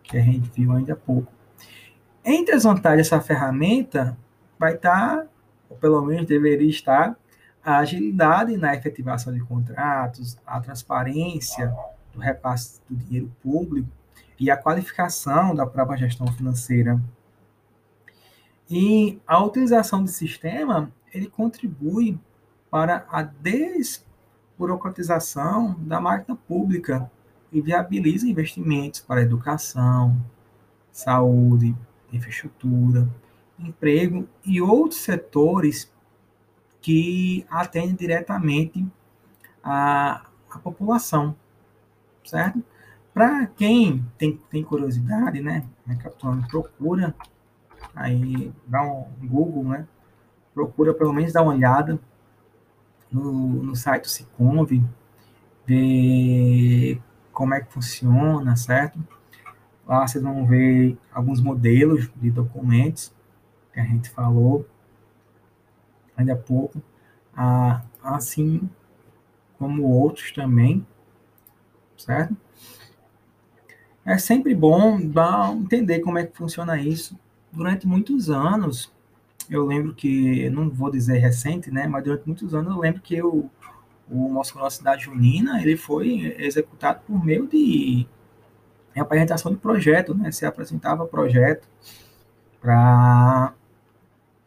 que 0.04 0.16
a 0.16 0.20
gente 0.20 0.48
viu 0.54 0.70
ainda 0.70 0.92
há 0.92 0.96
pouco. 0.96 1.32
Entre 2.24 2.54
as 2.54 2.62
vantagens 2.62 3.08
dessa 3.08 3.20
ferramenta 3.20 4.16
vai 4.56 4.76
estar, 4.76 5.26
ou 5.68 5.76
pelo 5.76 6.00
menos 6.02 6.26
deveria 6.26 6.70
estar, 6.70 7.18
a 7.64 7.78
agilidade 7.78 8.56
na 8.56 8.76
efetivação 8.76 9.34
de 9.34 9.40
contratos, 9.40 10.38
a 10.46 10.60
transparência 10.60 11.74
do 12.12 12.20
repasse 12.20 12.80
do 12.88 12.94
dinheiro 12.94 13.28
público 13.42 13.88
e 14.38 14.52
a 14.52 14.56
qualificação 14.56 15.52
da 15.52 15.66
própria 15.66 15.98
gestão 15.98 16.28
financeira 16.28 17.00
e 18.70 19.18
a 19.26 19.42
utilização 19.42 20.04
do 20.04 20.10
sistema, 20.10 20.92
ele 21.12 21.26
contribui 21.26 22.16
para 22.70 23.04
a 23.10 23.22
desburocratização 23.22 25.74
da 25.80 26.00
máquina 26.00 26.38
pública 26.46 27.10
e 27.50 27.60
viabiliza 27.60 28.28
investimentos 28.28 29.00
para 29.00 29.22
educação, 29.22 30.24
saúde, 30.92 31.76
infraestrutura, 32.12 33.08
emprego 33.58 34.28
e 34.44 34.62
outros 34.62 35.00
setores 35.00 35.92
que 36.80 37.44
atendem 37.50 37.96
diretamente 37.96 38.86
a, 39.64 40.24
a 40.48 40.60
população, 40.60 41.34
certo? 42.24 42.62
Para 43.12 43.48
quem 43.48 44.06
tem, 44.16 44.40
tem 44.48 44.62
curiosidade, 44.62 45.40
né, 45.40 45.66
recapitulando, 45.84 46.46
procura 46.46 47.12
aí 47.94 48.52
dá 48.66 48.82
um 48.82 49.06
Google, 49.22 49.64
né? 49.64 49.86
Procura 50.54 50.92
pelo 50.94 51.12
menos 51.12 51.32
dar 51.32 51.42
uma 51.42 51.54
olhada 51.54 51.98
no, 53.10 53.62
no 53.62 53.76
site 53.76 54.02
do 54.02 54.08
Siconv, 54.08 54.82
ver 55.66 57.00
como 57.32 57.54
é 57.54 57.60
que 57.60 57.72
funciona, 57.72 58.56
certo? 58.56 58.98
Lá 59.86 60.06
vocês 60.06 60.22
vão 60.22 60.46
ver 60.46 60.96
alguns 61.12 61.40
modelos 61.40 62.10
de 62.16 62.30
documentos 62.30 63.12
que 63.72 63.80
a 63.80 63.84
gente 63.84 64.10
falou 64.10 64.66
ainda 66.16 66.34
há 66.34 66.36
pouco, 66.36 66.82
assim 68.02 68.68
como 69.58 69.84
outros 69.84 70.32
também, 70.32 70.86
certo? 71.96 72.36
É 74.04 74.16
sempre 74.18 74.54
bom 74.54 75.00
dar, 75.00 75.52
entender 75.52 76.00
como 76.00 76.18
é 76.18 76.26
que 76.26 76.36
funciona 76.36 76.80
isso 76.80 77.18
durante 77.52 77.86
muitos 77.86 78.30
anos, 78.30 78.92
eu 79.48 79.66
lembro 79.66 79.94
que, 79.94 80.48
não 80.50 80.70
vou 80.70 80.90
dizer 80.90 81.18
recente, 81.18 81.70
né, 81.70 81.86
mas 81.86 82.04
durante 82.04 82.26
muitos 82.26 82.54
anos 82.54 82.72
eu 82.72 82.80
lembro 82.80 83.00
que 83.00 83.20
o, 83.22 83.50
o 84.08 84.28
nosso 84.28 84.56
nossa 84.58 84.76
cidade 84.76 85.04
junina, 85.04 85.60
ele 85.60 85.76
foi 85.76 86.34
executado 86.38 87.00
por 87.06 87.24
meio 87.24 87.48
de 87.48 88.06
apresentação 88.96 89.52
de 89.52 89.58
projeto, 89.58 90.14
né, 90.14 90.30
se 90.30 90.46
apresentava 90.46 91.06
projeto 91.06 91.68
para 92.60 93.54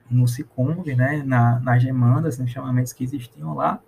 no 0.09 0.27
Sicomv, 0.27 0.85
né, 0.95 1.23
na, 1.25 1.59
nas 1.59 1.83
demandas, 1.83 2.37
nos 2.37 2.51
chamamentos 2.51 2.93
que 2.93 3.03
existiam 3.03 3.55
lá, 3.55 3.81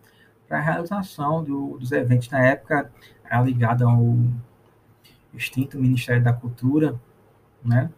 para 0.48 0.58
a 0.58 0.62
realização 0.62 1.44
do, 1.44 1.78
dos 1.78 1.92
eventos 1.92 2.30
na 2.30 2.40
época 2.40 2.92
ligada 3.44 3.86
ao 3.86 4.18
extinto 5.34 5.78
Ministério 5.78 6.24
da 6.24 6.34
Cultura, 6.34 7.00
né, 7.64 7.90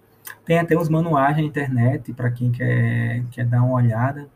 Tem 0.45 0.59
até 0.59 0.77
uns 0.77 0.89
manuais 0.89 1.35
na 1.35 1.43
internet 1.43 2.13
para 2.13 2.31
quem 2.31 2.51
quer, 2.51 3.23
quer 3.31 3.45
dar 3.45 3.63
uma 3.63 3.75
olhada. 3.75 4.29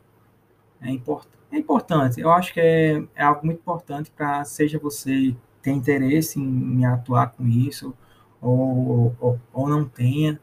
É, 0.82 0.89
import, 0.89 1.27
é 1.51 1.58
importante, 1.58 2.19
eu 2.19 2.32
acho 2.32 2.54
que 2.54 2.60
é, 2.60 3.04
é 3.15 3.23
algo 3.23 3.45
muito 3.45 3.60
importante 3.60 4.10
para, 4.10 4.43
seja 4.45 4.80
você 4.80 5.36
ter 5.62 5.71
interesse 5.71 6.39
em, 6.39 6.80
em, 6.80 6.86
atuar 6.86 7.32
com 7.32 7.45
isso, 7.47 7.93
ou, 8.41 9.15
ou, 9.19 9.39
ou 9.54 9.69
não 9.69 9.86
tenha, 9.86 10.39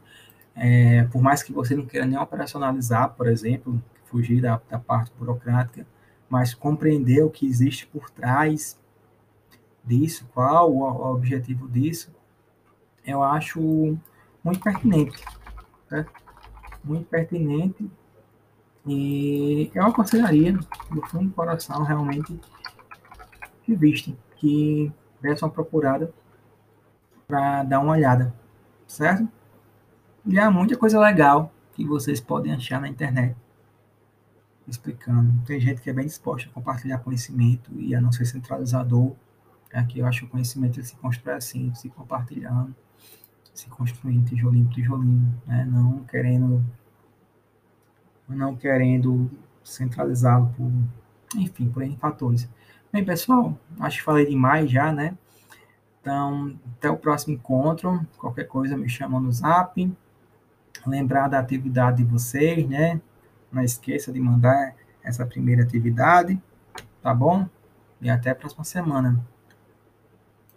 é, 0.55 1.03
por 1.05 1.21
mais 1.21 1.43
que 1.43 1.51
você 1.51 1.75
não 1.75 1.85
queira 1.85 2.05
nem 2.05 2.17
operacionalizar, 2.17 3.09
por 3.15 3.27
exemplo, 3.27 3.81
fugir 4.05 4.41
da, 4.41 4.61
da 4.69 4.79
parte 4.79 5.11
burocrática, 5.17 5.85
mas 6.29 6.53
compreender 6.53 7.23
o 7.23 7.29
que 7.29 7.45
existe 7.45 7.87
por 7.87 8.09
trás 8.09 8.79
disso, 9.83 10.27
qual 10.33 10.71
o, 10.71 10.81
o 10.81 11.13
objetivo 11.13 11.67
disso, 11.67 12.13
eu 13.05 13.23
acho 13.23 13.97
muito 14.43 14.59
pertinente. 14.59 15.23
Né? 15.89 16.05
Muito 16.83 17.07
pertinente. 17.07 17.89
E 18.85 19.69
eu 19.73 19.85
aconselharia, 19.85 20.53
do 20.89 21.05
fundo 21.07 21.25
do 21.25 21.33
coração, 21.33 21.83
realmente, 21.83 22.39
que 23.63 23.75
vistem, 23.75 24.17
que 24.37 24.91
dessem 25.21 25.47
uma 25.47 25.53
procurada 25.53 26.13
para 27.27 27.63
dar 27.63 27.79
uma 27.79 27.91
olhada, 27.93 28.33
certo? 28.87 29.29
E 30.25 30.39
há 30.39 30.49
muita 30.49 30.77
coisa 30.77 30.99
legal 30.99 31.51
que 31.73 31.85
vocês 31.85 32.19
podem 32.19 32.53
achar 32.53 32.81
na 32.81 32.87
internet 32.87 33.35
explicando. 34.67 35.33
Tem 35.45 35.59
gente 35.59 35.81
que 35.81 35.89
é 35.89 35.93
bem 35.93 36.05
disposta 36.05 36.49
a 36.49 36.53
compartilhar 36.53 36.99
conhecimento 36.99 37.71
e 37.79 37.95
a 37.95 38.01
não 38.01 38.11
ser 38.11 38.25
centralizador. 38.25 39.13
Aqui 39.73 39.99
eu 39.99 40.05
acho 40.05 40.21
que 40.21 40.25
o 40.25 40.29
conhecimento 40.29 40.81
se 40.83 40.95
constrói 40.95 41.35
assim, 41.35 41.73
se 41.75 41.89
compartilhando 41.89 42.75
se 43.53 43.67
construindo 43.69 44.27
tijolinho 44.27 44.65
por 44.65 44.73
tijolinho, 44.73 45.41
né? 45.45 45.67
não 45.69 46.03
querendo 46.05 46.63
não 48.27 48.55
querendo 48.55 49.29
centralizá-lo 49.63 50.53
por, 50.55 50.71
enfim, 51.35 51.69
por 51.69 51.81
N 51.81 51.97
fatores. 51.97 52.47
Bem, 52.91 53.03
pessoal, 53.03 53.57
acho 53.79 53.97
que 53.97 54.03
falei 54.03 54.25
demais 54.25 54.69
já, 54.69 54.91
né? 54.91 55.17
Então, 56.01 56.55
até 56.77 56.89
o 56.89 56.97
próximo 56.97 57.33
encontro. 57.33 58.05
Qualquer 58.17 58.45
coisa 58.45 58.77
me 58.77 58.89
chama 58.89 59.19
no 59.19 59.31
zap. 59.31 59.91
Lembrar 60.85 61.27
da 61.27 61.39
atividade 61.39 62.03
de 62.03 62.09
vocês, 62.09 62.67
né? 62.67 63.01
Não 63.51 63.63
esqueça 63.63 64.11
de 64.11 64.19
mandar 64.19 64.75
essa 65.03 65.25
primeira 65.25 65.63
atividade, 65.63 66.41
tá 67.01 67.13
bom? 67.13 67.47
E 68.01 68.09
até 68.09 68.31
a 68.31 68.35
próxima 68.35 68.63
semana. 68.63 69.23